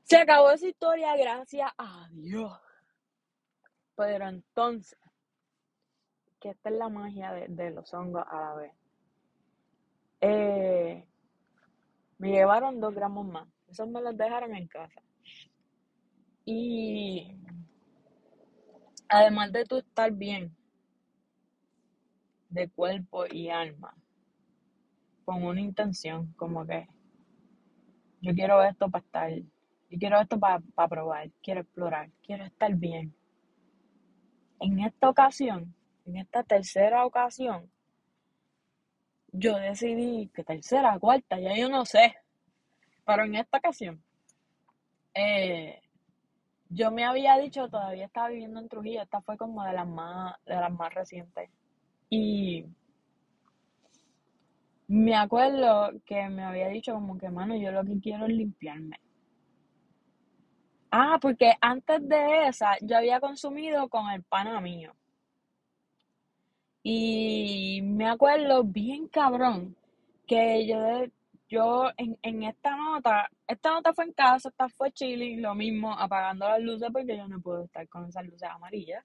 Se 0.04 0.18
acabó 0.18 0.52
esa 0.52 0.68
historia, 0.68 1.16
gracias 1.16 1.68
a 1.76 2.06
Dios. 2.12 2.52
Pero 3.96 4.28
entonces, 4.28 5.00
que 6.38 6.50
esta 6.50 6.70
es 6.70 6.76
la 6.76 6.88
magia 6.88 7.32
de, 7.32 7.48
de 7.48 7.70
los 7.72 7.92
hongos 7.92 8.24
a 8.30 8.40
la 8.40 8.54
vez. 8.54 8.72
Eh, 10.20 11.08
me 12.18 12.30
llevaron 12.30 12.78
dos 12.78 12.94
gramos 12.94 13.26
más. 13.26 13.48
Esos 13.68 13.88
me 13.88 14.00
los 14.00 14.16
dejaron 14.16 14.54
en 14.54 14.68
casa. 14.68 15.02
Y 16.44 17.36
además 19.12 19.52
de 19.52 19.64
tú 19.66 19.76
estar 19.76 20.10
bien 20.10 20.56
de 22.48 22.68
cuerpo 22.68 23.26
y 23.30 23.50
alma, 23.50 23.94
con 25.24 25.44
una 25.44 25.60
intención, 25.60 26.32
como 26.34 26.66
que 26.66 26.88
yo 28.20 28.34
quiero 28.34 28.62
esto 28.62 28.90
para 28.90 29.04
estar, 29.04 29.30
yo 29.90 29.98
quiero 29.98 30.20
esto 30.20 30.38
para, 30.38 30.60
para 30.74 30.88
probar, 30.88 31.30
quiero 31.42 31.60
explorar, 31.60 32.10
quiero 32.22 32.44
estar 32.44 32.74
bien. 32.74 33.14
En 34.60 34.80
esta 34.80 35.10
ocasión, 35.10 35.74
en 36.06 36.16
esta 36.16 36.42
tercera 36.42 37.04
ocasión, 37.04 37.70
yo 39.32 39.56
decidí 39.56 40.30
que 40.34 40.42
tercera, 40.42 40.98
cuarta, 40.98 41.38
ya 41.38 41.54
yo 41.56 41.68
no 41.68 41.84
sé, 41.84 42.16
pero 43.04 43.24
en 43.24 43.34
esta 43.34 43.58
ocasión, 43.58 44.02
eh, 45.14 45.81
yo 46.74 46.90
me 46.90 47.04
había 47.04 47.36
dicho, 47.38 47.68
todavía 47.68 48.06
estaba 48.06 48.28
viviendo 48.28 48.60
en 48.60 48.68
Trujillo, 48.68 49.02
esta 49.02 49.20
fue 49.20 49.36
como 49.36 49.64
de 49.64 49.72
las 49.72 49.86
más, 49.86 50.34
de 50.46 50.54
las 50.54 50.72
más 50.72 50.94
recientes. 50.94 51.50
Y 52.10 52.66
me 54.88 55.14
acuerdo 55.14 55.90
que 56.04 56.28
me 56.28 56.44
había 56.44 56.68
dicho 56.68 56.94
como 56.94 57.16
que, 57.18 57.30
mano, 57.30 57.56
yo 57.56 57.72
lo 57.72 57.84
que 57.84 57.98
quiero 58.00 58.26
es 58.26 58.32
limpiarme. 58.32 59.00
Ah, 60.90 61.18
porque 61.20 61.54
antes 61.60 62.06
de 62.06 62.48
esa 62.48 62.76
yo 62.82 62.98
había 62.98 63.18
consumido 63.20 63.88
con 63.88 64.10
el 64.10 64.22
pana 64.22 64.60
mío. 64.60 64.94
Y 66.82 67.80
me 67.82 68.08
acuerdo 68.08 68.64
bien 68.64 69.08
cabrón 69.08 69.76
que 70.26 70.66
yo, 70.66 70.76
yo 71.52 71.90
en, 71.98 72.18
en 72.22 72.42
esta 72.44 72.74
nota, 72.76 73.28
esta 73.46 73.72
nota 73.72 73.92
fue 73.92 74.06
en 74.06 74.12
casa, 74.12 74.48
esta 74.48 74.70
fue 74.70 74.90
chilling, 74.90 75.42
lo 75.42 75.54
mismo, 75.54 75.92
apagando 75.92 76.48
las 76.48 76.60
luces 76.60 76.88
porque 76.90 77.16
yo 77.16 77.28
no 77.28 77.40
puedo 77.42 77.64
estar 77.64 77.86
con 77.88 78.06
esas 78.06 78.24
luces 78.24 78.48
amarillas. 78.48 79.04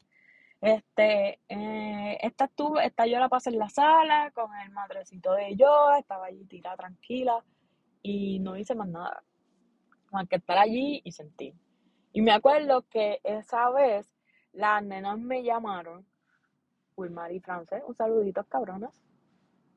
Este, 0.62 1.42
eh, 1.50 2.18
esta 2.22 2.46
estuvo, 2.46 2.80
esta 2.80 3.06
yo 3.06 3.20
la 3.20 3.28
pasé 3.28 3.50
en 3.50 3.60
la 3.60 3.70
sala 3.70 4.32
con 4.32 4.50
el 4.64 4.72
madrecito 4.72 5.34
de 5.34 5.58
yo, 5.58 5.94
estaba 6.00 6.28
allí 6.28 6.46
tirada 6.46 6.78
tranquila 6.78 7.44
y 8.02 8.40
no 8.40 8.56
hice 8.56 8.76
más 8.76 8.88
nada. 8.88 9.24
Más 10.12 10.28
que 10.30 10.38
estar 10.38 10.58
allí 10.58 11.02
y 11.04 11.12
sentir. 11.12 11.54
Y 12.14 12.22
me 12.22 12.32
acuerdo 12.32 12.84
que 12.90 13.20
esa 13.26 13.70
vez 13.72 14.10
las 14.54 14.82
nenas 14.84 15.20
me 15.20 15.44
llamaron, 15.44 16.06
Wilmar 16.96 17.34
y 17.34 17.42
Frances, 17.42 17.84
un 17.86 17.94
saludito 17.94 18.42
cabronas. 18.46 19.07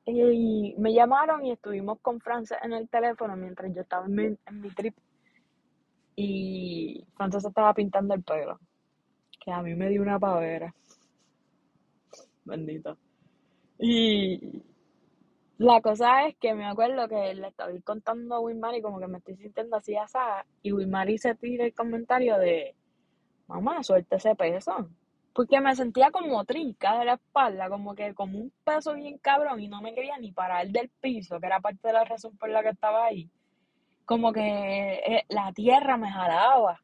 Y 0.06 0.74
me 0.78 0.92
llamaron 0.92 1.44
y 1.44 1.52
estuvimos 1.52 2.00
con 2.00 2.20
Frances 2.20 2.58
en 2.62 2.72
el 2.72 2.88
teléfono 2.88 3.36
mientras 3.36 3.72
yo 3.74 3.82
estaba 3.82 4.06
en 4.06 4.14
mi, 4.14 4.24
en 4.24 4.60
mi 4.60 4.70
trip. 4.70 4.96
Y 6.16 7.06
Frances 7.14 7.44
estaba 7.44 7.72
pintando 7.74 8.14
el 8.14 8.22
pelo. 8.22 8.58
Que 9.42 9.52
a 9.52 9.62
mí 9.62 9.74
me 9.74 9.88
dio 9.88 10.02
una 10.02 10.18
pavera. 10.18 10.74
Bendito. 12.44 12.96
Y 13.78 14.62
la 15.58 15.80
cosa 15.80 16.26
es 16.26 16.36
que 16.36 16.54
me 16.54 16.66
acuerdo 16.66 17.06
que 17.06 17.34
le 17.34 17.48
estaba 17.48 17.70
contando 17.84 18.34
a 18.34 18.40
Wilmary 18.40 18.80
como 18.80 18.98
que 18.98 19.06
me 19.06 19.18
estoy 19.18 19.36
sintiendo 19.36 19.76
así 19.76 19.94
asada. 19.94 20.46
Y 20.62 20.72
Wilmary 20.72 21.18
se 21.18 21.34
tira 21.34 21.64
el 21.64 21.74
comentario 21.74 22.38
de, 22.38 22.74
mamá, 23.46 23.82
suelta 23.82 24.16
ese 24.16 24.34
peso. 24.34 24.88
Porque 25.32 25.60
me 25.60 25.74
sentía 25.76 26.10
como 26.10 26.44
trinca 26.44 26.98
de 26.98 27.04
la 27.04 27.14
espalda, 27.14 27.68
como 27.68 27.94
que 27.94 28.14
como 28.14 28.38
un 28.38 28.52
peso 28.64 28.94
bien 28.94 29.18
cabrón 29.18 29.60
y 29.60 29.68
no 29.68 29.80
me 29.80 29.94
quería 29.94 30.18
ni 30.18 30.32
parar 30.32 30.68
del 30.68 30.90
piso, 31.00 31.38
que 31.38 31.46
era 31.46 31.60
parte 31.60 31.88
de 31.88 31.94
la 31.94 32.04
razón 32.04 32.36
por 32.36 32.50
la 32.50 32.62
que 32.62 32.70
estaba 32.70 33.06
ahí. 33.06 33.30
Como 34.04 34.32
que 34.32 34.94
eh, 35.06 35.24
la 35.28 35.52
tierra 35.52 35.96
me 35.96 36.10
jalaba. 36.10 36.80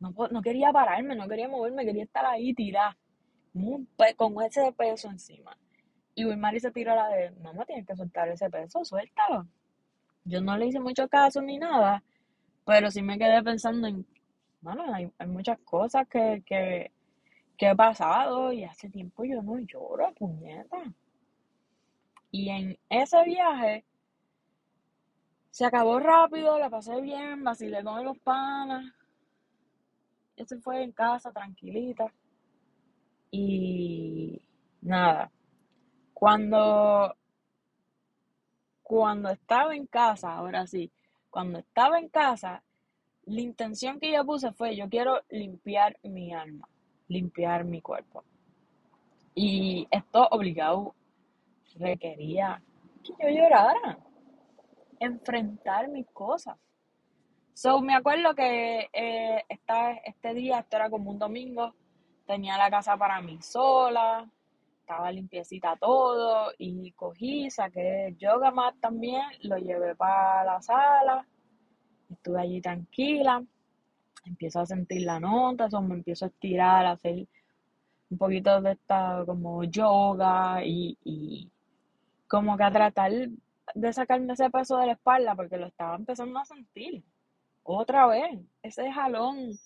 No, 0.00 0.14
no 0.30 0.42
quería 0.42 0.70
pararme, 0.70 1.16
no 1.16 1.26
quería 1.26 1.48
moverme, 1.48 1.84
quería 1.84 2.04
estar 2.04 2.24
ahí 2.26 2.54
tirada, 2.54 2.96
con 4.16 4.42
ese 4.42 4.72
peso 4.72 5.10
encima. 5.10 5.56
Y 6.14 6.24
Wilmary 6.24 6.60
se 6.60 6.70
tiró 6.70 6.94
la 6.94 7.08
de, 7.08 7.30
mamá, 7.42 7.64
tienes 7.64 7.86
que 7.86 7.96
soltar 7.96 8.28
ese 8.28 8.50
peso, 8.50 8.84
suéltalo. 8.84 9.46
Yo 10.24 10.40
no 10.40 10.56
le 10.56 10.66
hice 10.66 10.78
mucho 10.78 11.08
caso 11.08 11.40
ni 11.40 11.58
nada, 11.58 12.02
pero 12.66 12.90
sí 12.90 13.02
me 13.02 13.18
quedé 13.18 13.42
pensando 13.42 13.88
en, 13.88 14.06
bueno, 14.60 14.92
hay, 14.92 15.10
hay 15.18 15.26
muchas 15.26 15.58
cosas 15.60 16.06
que, 16.08 16.42
que, 16.44 16.92
que 17.58 17.68
he 17.70 17.76
pasado 17.76 18.52
y 18.52 18.64
hace 18.64 18.88
tiempo 18.88 19.24
yo 19.24 19.42
no 19.42 19.58
lloro, 19.58 20.14
puñeta. 20.14 20.78
Y 22.30 22.48
en 22.50 22.78
ese 22.88 23.22
viaje 23.24 23.84
se 25.50 25.64
acabó 25.64 25.98
rápido, 25.98 26.58
la 26.58 26.70
pasé 26.70 27.00
bien, 27.00 27.42
vacilé 27.42 27.82
con 27.82 28.04
los 28.04 28.16
panas. 28.20 28.84
Eso 30.36 30.56
fue 30.60 30.84
en 30.84 30.92
casa, 30.92 31.32
tranquilita. 31.32 32.06
Y 33.32 34.40
nada, 34.80 35.32
cuando, 36.14 37.12
cuando 38.84 39.30
estaba 39.30 39.74
en 39.74 39.86
casa, 39.86 40.32
ahora 40.32 40.64
sí, 40.68 40.92
cuando 41.28 41.58
estaba 41.58 41.98
en 41.98 42.08
casa, 42.08 42.62
la 43.24 43.40
intención 43.40 43.98
que 43.98 44.12
yo 44.12 44.24
puse 44.24 44.52
fue, 44.52 44.76
yo 44.76 44.88
quiero 44.88 45.20
limpiar 45.28 45.98
mi 46.04 46.32
alma, 46.32 46.68
limpiar 47.08 47.64
mi 47.64 47.80
cuerpo. 47.80 48.24
Y 49.34 49.86
esto 49.90 50.28
obligado 50.30 50.94
requería 51.76 52.62
que 53.04 53.12
yo 53.18 53.28
llorara, 53.28 53.98
enfrentar 55.00 55.88
mis 55.88 56.06
cosas. 56.08 56.56
So, 57.54 57.80
me 57.80 57.94
acuerdo 57.94 58.34
que 58.34 58.88
eh, 58.92 59.44
esta, 59.48 59.92
este 59.92 60.34
día, 60.34 60.60
esto 60.60 60.76
era 60.76 60.90
como 60.90 61.10
un 61.10 61.18
domingo, 61.18 61.74
tenía 62.26 62.56
la 62.56 62.70
casa 62.70 62.96
para 62.96 63.20
mí 63.20 63.40
sola, 63.42 64.28
estaba 64.80 65.10
limpiecita 65.10 65.76
todo 65.76 66.52
y 66.56 66.92
cogí, 66.92 67.50
saqué 67.50 68.14
yoga 68.18 68.50
mat 68.50 68.74
también, 68.80 69.22
lo 69.42 69.56
llevé 69.58 69.94
para 69.96 70.44
la 70.44 70.62
sala, 70.62 71.26
estuve 72.10 72.40
allí 72.40 72.60
tranquila, 72.60 73.42
empiezo 74.28 74.60
a 74.60 74.66
sentir 74.66 75.02
la 75.02 75.20
nota, 75.20 75.66
eso 75.66 75.80
me 75.82 75.94
empiezo 75.94 76.24
a 76.24 76.28
estirar, 76.28 76.86
a 76.86 76.92
hacer 76.92 77.26
un 78.10 78.18
poquito 78.18 78.60
de 78.60 78.72
esta 78.72 79.24
como 79.26 79.64
yoga 79.64 80.64
y, 80.64 80.96
y 81.04 81.50
como 82.26 82.56
que 82.56 82.64
a 82.64 82.72
tratar 82.72 83.12
de 83.74 83.92
sacarme 83.92 84.32
ese 84.32 84.50
peso 84.50 84.78
de 84.78 84.86
la 84.86 84.92
espalda 84.92 85.34
porque 85.34 85.56
lo 85.58 85.66
estaba 85.66 85.96
empezando 85.96 86.38
a 86.38 86.44
sentir 86.44 87.02
otra 87.62 88.06
vez, 88.06 88.40
ese 88.62 88.90
jalón 88.90 89.58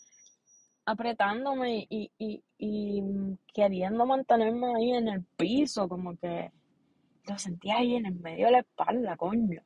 apretándome 0.85 1.87
y, 1.89 2.11
y, 2.19 2.43
y 2.59 3.03
queriendo 3.55 4.05
mantenerme 4.05 4.75
ahí 4.75 4.93
en 4.93 5.09
el 5.09 5.23
piso, 5.37 5.89
como 5.89 6.17
que 6.17 6.51
lo 7.29 7.39
sentía 7.39 7.77
ahí 7.77 7.95
en 7.95 8.07
el 8.07 8.15
medio 8.15 8.47
de 8.47 8.53
la 8.53 8.59
espalda, 8.61 9.17
coño. 9.17 9.63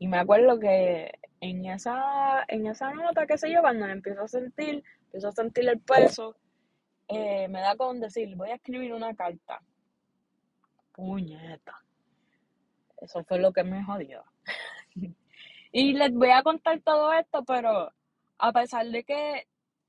Y 0.00 0.08
me 0.08 0.18
acuerdo 0.18 0.58
que 0.58 1.12
en 1.40 1.64
esa, 1.66 2.44
en 2.48 2.66
esa 2.66 2.92
nota, 2.92 3.26
qué 3.26 3.38
sé 3.38 3.52
yo, 3.52 3.60
cuando 3.60 3.86
me 3.86 3.92
empiezo 3.92 4.22
a 4.22 4.28
sentir, 4.28 4.84
empiezo 5.04 5.28
a 5.28 5.32
sentir 5.32 5.68
el 5.68 5.80
peso, 5.80 6.36
eh, 7.08 7.48
me 7.48 7.60
da 7.60 7.76
con 7.76 8.00
decir, 8.00 8.36
voy 8.36 8.50
a 8.50 8.56
escribir 8.56 8.92
una 8.92 9.14
carta. 9.14 9.60
Puñeta. 10.92 11.82
Eso 13.00 13.24
fue 13.24 13.38
lo 13.38 13.52
que 13.52 13.64
me 13.64 13.84
jodió. 13.84 14.24
Y 15.72 15.92
les 15.92 16.12
voy 16.12 16.30
a 16.30 16.42
contar 16.42 16.80
todo 16.80 17.12
esto, 17.12 17.44
pero 17.44 17.92
a 18.38 18.52
pesar 18.52 18.86
de 18.86 19.04
que, 19.04 19.46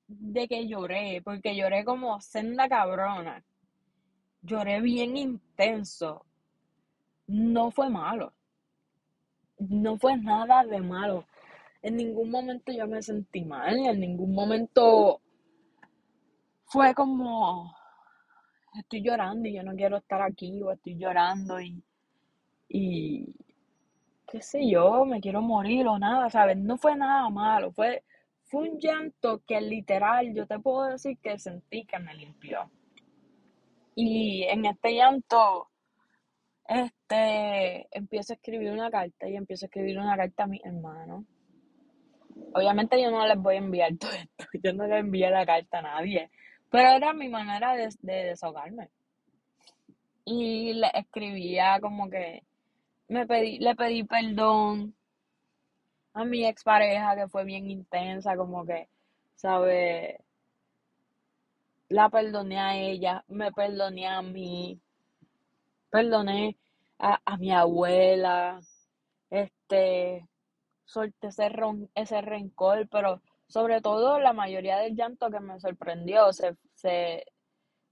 de 0.07 0.47
que 0.47 0.67
lloré, 0.67 1.23
porque 1.23 1.55
lloré 1.55 1.83
como 1.83 2.21
senda 2.21 2.69
cabrona, 2.69 3.43
lloré 4.43 4.79
bien 4.79 5.17
intenso, 5.17 6.23
no 7.25 7.71
fue 7.71 7.89
malo. 7.89 8.31
No 9.57 9.97
fue 9.97 10.17
nada 10.17 10.63
de 10.65 10.81
malo. 10.81 11.25
En 11.81 11.97
ningún 11.97 12.29
momento 12.29 12.71
yo 12.71 12.87
me 12.87 13.01
sentí 13.01 13.43
mal, 13.43 13.77
en 13.77 13.99
ningún 13.99 14.33
momento 14.33 15.21
fue 16.65 16.93
como, 16.93 17.75
estoy 18.79 19.01
llorando 19.03 19.47
y 19.47 19.55
yo 19.55 19.63
no 19.63 19.75
quiero 19.75 19.97
estar 19.97 20.21
aquí, 20.21 20.61
o 20.61 20.71
estoy 20.71 20.95
llorando 20.97 21.59
y, 21.59 21.83
y 22.69 23.35
qué 24.27 24.41
sé 24.41 24.69
yo, 24.69 25.05
me 25.05 25.19
quiero 25.19 25.41
morir 25.41 25.87
o 25.87 25.99
nada, 25.99 26.29
¿sabes? 26.29 26.57
No 26.57 26.77
fue 26.77 26.95
nada 26.95 27.29
malo, 27.29 27.71
fue, 27.71 28.03
fue 28.43 28.69
un 28.69 28.79
llanto 28.79 29.41
que 29.45 29.59
literal 29.59 30.33
yo 30.33 30.47
te 30.47 30.59
puedo 30.59 30.85
decir 30.85 31.17
que 31.21 31.37
sentí 31.37 31.85
que 31.85 31.99
me 31.99 32.13
limpió. 32.13 32.69
Y 33.95 34.43
en 34.43 34.65
este 34.65 34.95
llanto, 34.95 35.67
este, 36.65 37.87
empiezo 37.91 38.33
a 38.33 38.35
escribir 38.35 38.71
una 38.71 38.89
carta 38.89 39.27
y 39.27 39.35
empiezo 39.35 39.65
a 39.65 39.67
escribir 39.67 39.99
una 39.99 40.15
carta 40.15 40.43
a 40.43 40.47
mis 40.47 40.63
hermanos. 40.63 41.25
Obviamente 42.53 43.01
yo 43.01 43.11
no 43.11 43.25
les 43.25 43.37
voy 43.37 43.55
a 43.55 43.59
enviar 43.59 43.95
todo 43.99 44.11
esto, 44.11 44.45
yo 44.63 44.73
no 44.73 44.87
le 44.87 44.99
envié 44.99 45.29
la 45.29 45.45
carta 45.45 45.79
a 45.79 45.81
nadie, 45.81 46.29
pero 46.69 46.89
era 46.89 47.13
mi 47.13 47.29
manera 47.29 47.75
de, 47.75 47.89
de 48.01 48.13
desahogarme. 48.25 48.89
Y 50.25 50.73
le 50.73 50.91
escribía 50.93 51.79
como 51.81 52.09
que 52.09 52.43
me 53.07 53.25
pedí, 53.27 53.59
le 53.59 53.75
pedí 53.75 54.03
perdón 54.03 54.95
a 56.13 56.25
mi 56.25 56.45
expareja 56.45 57.15
que 57.15 57.27
fue 57.27 57.43
bien 57.45 57.69
intensa, 57.69 58.35
como 58.37 58.65
que, 58.65 58.87
¿sabes? 59.35 60.17
La 61.89 62.09
perdoné 62.09 62.59
a 62.59 62.77
ella, 62.77 63.23
me 63.27 63.51
perdoné 63.51 64.07
a 64.07 64.21
mí, 64.21 64.79
perdoné 65.89 66.57
a, 66.99 67.19
a 67.25 67.37
mi 67.37 67.51
abuela, 67.51 68.61
este, 69.29 70.25
solté 70.91 71.27
ese, 71.27 71.49
ese 71.95 72.21
rencor, 72.21 72.87
pero 72.89 73.21
sobre 73.47 73.81
todo 73.81 74.19
la 74.19 74.33
mayoría 74.33 74.77
del 74.77 74.95
llanto 74.95 75.29
que 75.29 75.39
me 75.39 75.59
sorprendió 75.59 76.33
se, 76.33 76.57
se, 76.73 77.25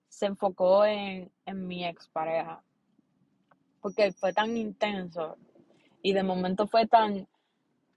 se 0.09 0.25
enfocó 0.25 0.85
en, 0.85 1.31
en 1.45 1.67
mi 1.67 1.85
expareja, 1.85 2.61
porque 3.81 4.11
fue 4.11 4.33
tan 4.33 4.57
intenso 4.57 5.37
y 6.01 6.11
de 6.11 6.23
momento 6.23 6.67
fue 6.67 6.87
tan, 6.87 7.25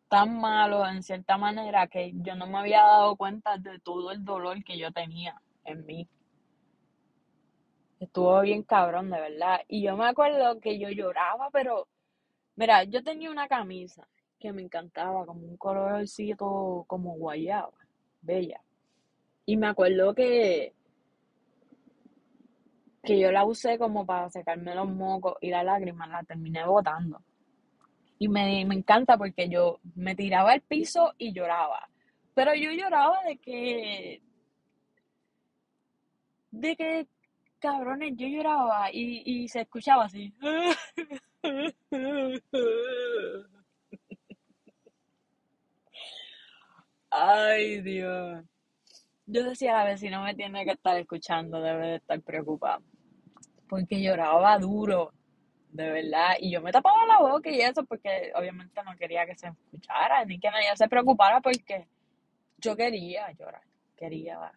tan 0.08 0.40
malo 0.40 0.86
en 0.86 1.02
cierta 1.02 1.36
manera 1.36 1.88
que 1.88 2.12
yo 2.14 2.36
no 2.36 2.46
me 2.46 2.58
había 2.58 2.82
dado 2.82 3.16
cuenta 3.16 3.58
de 3.58 3.80
todo 3.80 4.12
el 4.12 4.24
dolor 4.24 4.62
que 4.62 4.78
yo 4.78 4.92
tenía 4.92 5.40
en 5.64 5.84
mí. 5.84 6.08
Estuvo 7.98 8.40
bien 8.40 8.62
cabrón, 8.62 9.10
de 9.10 9.20
verdad. 9.20 9.60
Y 9.68 9.82
yo 9.82 9.96
me 9.96 10.06
acuerdo 10.06 10.60
que 10.60 10.78
yo 10.78 10.90
lloraba, 10.90 11.50
pero 11.50 11.88
mira, 12.56 12.84
yo 12.84 13.02
tenía 13.02 13.30
una 13.30 13.46
camisa 13.48 14.08
que 14.42 14.52
me 14.52 14.62
encantaba, 14.62 15.24
como 15.24 15.46
un 15.46 15.56
colorcito 15.56 16.84
como 16.88 17.14
guayaba, 17.14 17.72
bella. 18.20 18.60
Y 19.46 19.56
me 19.56 19.68
acuerdo 19.68 20.14
que, 20.14 20.74
que 23.04 23.20
yo 23.20 23.30
la 23.30 23.44
usé 23.44 23.78
como 23.78 24.04
para 24.04 24.28
secarme 24.30 24.74
los 24.74 24.88
mocos 24.88 25.36
y 25.40 25.50
las 25.50 25.64
lágrimas, 25.64 26.08
la 26.08 26.24
terminé 26.24 26.66
botando. 26.66 27.22
Y 28.18 28.28
me, 28.28 28.64
me 28.66 28.74
encanta 28.74 29.16
porque 29.16 29.48
yo 29.48 29.78
me 29.94 30.16
tiraba 30.16 30.52
al 30.52 30.60
piso 30.62 31.12
y 31.18 31.32
lloraba. 31.32 31.88
Pero 32.34 32.54
yo 32.54 32.72
lloraba 32.72 33.22
de 33.24 33.38
que, 33.38 34.22
de 36.50 36.76
que, 36.76 37.06
cabrones, 37.60 38.14
yo 38.16 38.26
lloraba 38.26 38.90
y, 38.92 39.22
y 39.24 39.48
se 39.48 39.60
escuchaba 39.60 40.06
así. 40.06 40.34
Ay, 47.12 47.80
Dios. 47.82 48.44
Yo 49.26 49.44
decía, 49.44 49.74
la 49.74 49.84
vecina 49.86 50.22
me 50.22 50.34
tiene 50.34 50.64
que 50.64 50.72
estar 50.72 50.96
escuchando, 50.98 51.60
debe 51.62 51.88
de 51.88 51.96
estar 51.96 52.20
preocupada. 52.22 52.80
Porque 53.68 54.02
lloraba 54.02 54.58
duro. 54.58 55.12
de 55.70 55.90
verdad. 55.90 56.36
Y 56.40 56.52
yo 56.52 56.62
me 56.62 56.72
tapaba 56.72 57.06
la 57.06 57.20
boca 57.20 57.50
y 57.50 57.60
eso 57.60 57.84
porque 57.86 58.32
obviamente 58.36 58.82
no 58.84 58.96
quería 58.96 59.26
que 59.26 59.36
se 59.36 59.48
escuchara 59.48 60.24
ni 60.26 60.38
que 60.40 60.50
nadie 60.50 60.76
se 60.76 60.88
preocupara 60.88 61.40
porque 61.42 61.88
yo 62.58 62.76
quería 62.76 63.32
llorar, 63.32 63.62
quería, 63.96 64.52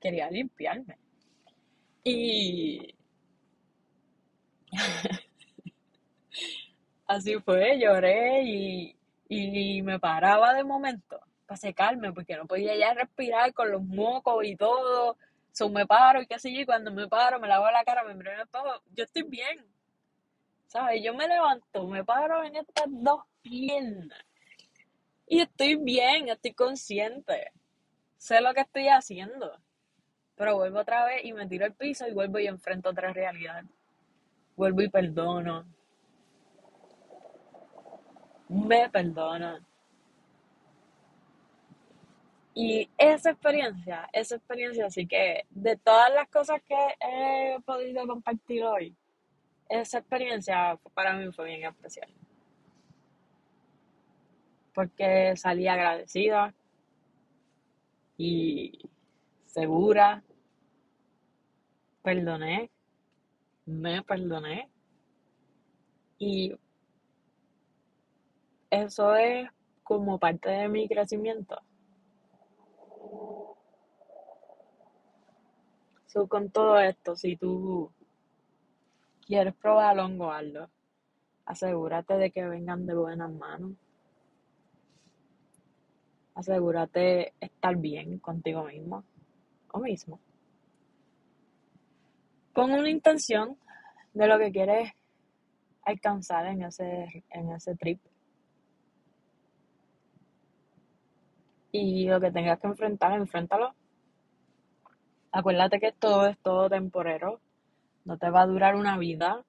quería 0.00 0.30
limpiarme. 0.30 0.98
Y 2.04 2.94
así 7.06 7.34
fue, 7.40 7.78
lloré 7.78 8.42
y, 8.42 8.96
y 9.28 9.82
me 9.82 9.98
paraba 10.00 10.54
de 10.54 10.64
momento 10.64 11.20
para 11.46 11.58
secarme 11.58 12.12
porque 12.12 12.36
no 12.36 12.46
podía 12.46 12.76
ya 12.76 12.94
respirar 12.94 13.52
con 13.52 13.70
los 13.70 13.82
mocos 13.82 14.44
y 14.44 14.56
todo. 14.56 15.16
So 15.52 15.68
me 15.68 15.86
paro 15.86 16.22
y 16.22 16.26
qué 16.26 16.38
sé 16.38 16.52
yo, 16.52 16.60
y 16.60 16.66
cuando 16.66 16.90
me 16.90 17.08
paro, 17.08 17.38
me 17.38 17.48
lavo 17.48 17.70
la 17.70 17.84
cara, 17.84 18.04
me 18.04 18.14
miro 18.14 18.32
en 18.32 18.40
el 18.40 18.48
yo 18.94 19.04
estoy 19.04 19.22
bien. 19.22 19.66
¿Sabes? 20.66 21.02
Yo 21.04 21.12
me 21.14 21.28
levanto, 21.28 21.86
me 21.86 22.02
paro 22.04 22.42
en 22.44 22.56
estas 22.56 22.86
dos 22.88 23.22
piernas 23.42 24.24
y 25.32 25.40
estoy 25.40 25.76
bien, 25.76 26.28
estoy 26.28 26.52
consciente. 26.52 27.52
Sé 28.18 28.42
lo 28.42 28.52
que 28.52 28.60
estoy 28.60 28.88
haciendo. 28.88 29.58
Pero 30.34 30.56
vuelvo 30.56 30.80
otra 30.80 31.06
vez 31.06 31.24
y 31.24 31.32
me 31.32 31.46
tiro 31.46 31.64
al 31.64 31.74
piso 31.74 32.06
y 32.06 32.12
vuelvo 32.12 32.38
y 32.38 32.46
enfrento 32.46 32.90
otra 32.90 33.14
realidad. 33.14 33.64
Vuelvo 34.56 34.82
y 34.82 34.90
perdono. 34.90 35.64
Me 38.50 38.90
perdono. 38.90 39.58
Y 42.54 42.90
esa 42.98 43.30
experiencia, 43.30 44.08
esa 44.12 44.36
experiencia, 44.36 44.86
así 44.86 45.06
que 45.06 45.46
de 45.50 45.76
todas 45.76 46.12
las 46.12 46.28
cosas 46.28 46.60
que 46.62 46.76
he 47.00 47.58
podido 47.64 48.06
compartir 48.06 48.62
hoy, 48.64 48.94
esa 49.68 49.98
experiencia 49.98 50.78
para 50.92 51.14
mí 51.14 51.32
fue 51.32 51.46
bien 51.46 51.64
especial. 51.64 52.10
Porque 54.74 55.34
salí 55.36 55.66
agradecida 55.66 56.54
y 58.18 58.78
segura. 59.46 60.22
Perdoné, 62.02 62.70
me 63.64 64.02
perdoné. 64.02 64.68
Y 66.18 66.54
eso 68.70 69.14
es 69.14 69.48
como 69.82 70.18
parte 70.18 70.50
de 70.50 70.68
mi 70.68 70.88
crecimiento. 70.88 71.60
Con 76.12 76.50
todo 76.50 76.78
esto, 76.78 77.16
si 77.16 77.36
tú 77.36 77.90
quieres 79.26 79.54
probar 79.54 79.98
hongo 79.98 80.30
algo, 80.30 80.68
asegúrate 81.46 82.18
de 82.18 82.30
que 82.30 82.46
vengan 82.46 82.84
de 82.84 82.94
buenas 82.94 83.32
manos. 83.32 83.72
Asegúrate 86.34 87.32
estar 87.40 87.76
bien 87.76 88.18
contigo 88.18 88.64
mismo 88.64 89.04
o 89.72 89.78
mismo. 89.80 90.20
Pon 92.52 92.72
una 92.72 92.90
intención 92.90 93.56
de 94.12 94.26
lo 94.26 94.38
que 94.38 94.52
quieres 94.52 94.92
alcanzar 95.84 96.46
en 96.46 96.62
ese, 96.64 97.24
en 97.30 97.52
ese 97.52 97.74
trip. 97.74 98.00
Y 101.72 102.06
lo 102.06 102.20
que 102.20 102.30
tengas 102.30 102.60
que 102.60 102.66
enfrentar, 102.66 103.12
enfréntalo. 103.12 103.74
Acuérdate 105.32 105.80
que 105.80 105.92
todo 105.92 106.26
es 106.26 106.38
todo 106.38 106.68
temporero. 106.68 107.40
No 108.04 108.18
te 108.18 108.30
va 108.30 108.42
a 108.42 108.46
durar 108.46 108.76
una 108.76 108.98
vida. 108.98 109.44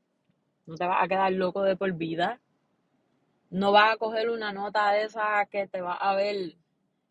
No 0.66 0.76
te 0.76 0.86
vas 0.86 1.04
a 1.04 1.08
quedar 1.08 1.32
loco 1.34 1.62
de 1.64 1.76
por 1.76 1.92
vida. 1.94 2.40
No 3.50 3.72
vas 3.72 3.94
a 3.94 3.98
coger 3.98 4.30
una 4.30 4.54
nota 4.54 4.92
de 4.92 5.04
esa 5.04 5.46
que 5.52 5.68
te 5.68 5.82
va 5.82 5.96
a 5.96 6.16
ver 6.16 6.56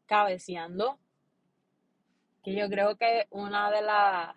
cabeceando. 0.06 0.98
Que 2.42 2.54
yo 2.54 2.68
creo 2.68 2.96
que 2.96 3.26
una 3.30 3.70
de 3.70 3.82
las 3.82 4.34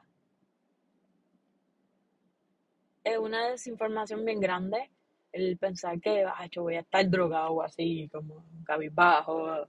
es 3.03 3.17
una 3.17 3.47
desinformación 3.47 4.25
bien 4.25 4.39
grande 4.39 4.89
el 5.31 5.57
pensar 5.57 5.99
que 5.99 6.23
ah, 6.23 6.47
yo 6.49 6.63
voy 6.63 6.75
a 6.75 6.79
estar 6.79 7.07
drogado 7.09 7.61
así, 7.61 8.09
como 8.11 8.43
cabizbajo, 8.63 9.67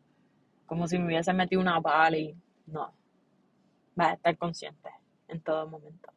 como 0.64 0.86
si 0.86 0.98
me 0.98 1.06
hubiese 1.06 1.32
metido 1.32 1.60
una 1.60 1.80
y 2.16 2.34
no. 2.66 2.92
Vas 3.96 4.10
a 4.10 4.12
estar 4.12 4.36
consciente 4.38 4.90
en 5.26 5.40
todo 5.40 5.66
momento. 5.66 6.12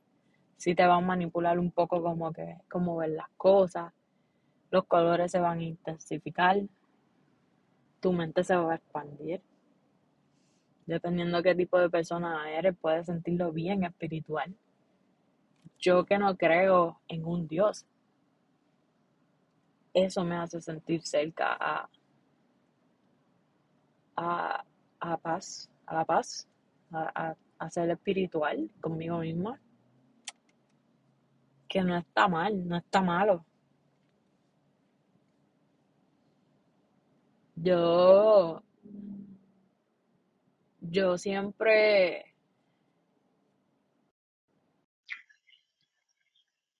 Si 0.57 0.75
te 0.75 0.86
van 0.86 1.03
a 1.03 1.07
manipular 1.07 1.57
un 1.57 1.71
poco 1.71 2.03
como 2.03 2.32
que, 2.34 2.57
como 2.69 2.97
ver 2.97 3.11
las 3.11 3.30
cosas, 3.38 3.93
los 4.69 4.86
colores 4.86 5.32
se 5.32 5.39
van 5.39 5.59
a 5.59 5.63
intensificar, 5.63 6.57
tu 8.01 8.13
mente 8.13 8.43
se 8.43 8.55
va 8.55 8.73
a 8.73 8.75
expandir. 8.75 9.41
Dependiendo 10.86 11.41
qué 11.41 11.55
tipo 11.55 11.80
de 11.80 11.89
persona 11.89 12.51
eres, 12.51 12.75
puedes 12.80 13.05
sentirlo 13.05 13.51
bien 13.51 13.84
espiritual. 13.84 14.53
Yo 15.80 16.05
que 16.05 16.17
no 16.17 16.36
creo 16.36 16.99
en 17.07 17.25
un 17.25 17.47
Dios, 17.47 17.86
eso 19.93 20.23
me 20.23 20.36
hace 20.36 20.61
sentir 20.61 21.03
cerca 21.03 21.57
a, 21.59 21.89
a, 24.17 24.65
a 24.99 25.17
paz, 25.17 25.69
a 25.86 25.95
la 25.95 26.05
paz, 26.05 26.47
a, 26.91 27.36
a, 27.60 27.70
ser 27.70 27.89
espiritual 27.91 28.70
conmigo 28.82 29.20
misma. 29.20 29.60
Que 31.68 31.84
no 31.84 31.97
está 31.97 32.28
mal, 32.28 32.68
no 32.68 32.78
está 32.78 33.01
malo. 33.01 33.45
Yo, 37.55 38.64
yo 40.82 41.18
siempre 41.18 42.30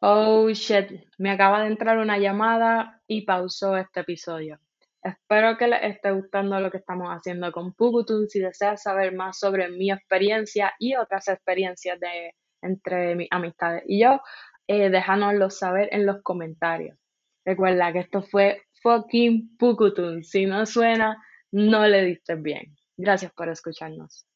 Oh 0.02 0.50
shit, 0.54 0.92
me 1.18 1.30
acaba 1.30 1.62
de 1.62 1.68
entrar 1.68 1.98
una 1.98 2.18
llamada 2.18 3.02
y 3.06 3.22
pausó 3.26 3.76
este 3.76 4.00
episodio. 4.00 4.60
Espero 5.04 5.58
que 5.58 5.68
les 5.68 5.84
esté 5.84 6.12
gustando 6.12 6.60
lo 6.60 6.70
que 6.70 6.78
estamos 6.78 7.08
haciendo 7.10 7.52
con 7.52 7.74
Pukutun. 7.74 8.28
Si 8.28 8.40
deseas 8.40 8.82
saber 8.84 9.16
más 9.16 9.40
sobre 9.40 9.70
mi 9.70 9.92
experiencia 9.92 10.74
y 10.78 10.96
otras 10.96 11.28
experiencias 11.30 12.00
de 12.00 12.34
entre 12.62 13.16
mis 13.16 13.28
amistades 13.32 13.84
y 13.88 14.02
yo, 14.04 14.20
eh, 14.68 14.90
déjanoslo 14.90 15.50
saber 15.50 15.90
en 15.92 16.06
los 16.06 16.22
comentarios. 16.22 16.98
Recuerda 17.46 17.94
que 17.94 18.00
esto 18.00 18.22
fue 18.22 18.62
fucking 18.84 19.58
Pukutun. 19.58 20.24
Si 20.24 20.46
no 20.46 20.66
suena, 20.66 21.18
no 21.52 21.88
le 21.88 22.04
diste 22.06 22.36
bien. 22.36 22.76
Gracias 22.98 23.32
por 23.34 23.50
escucharnos. 23.50 24.29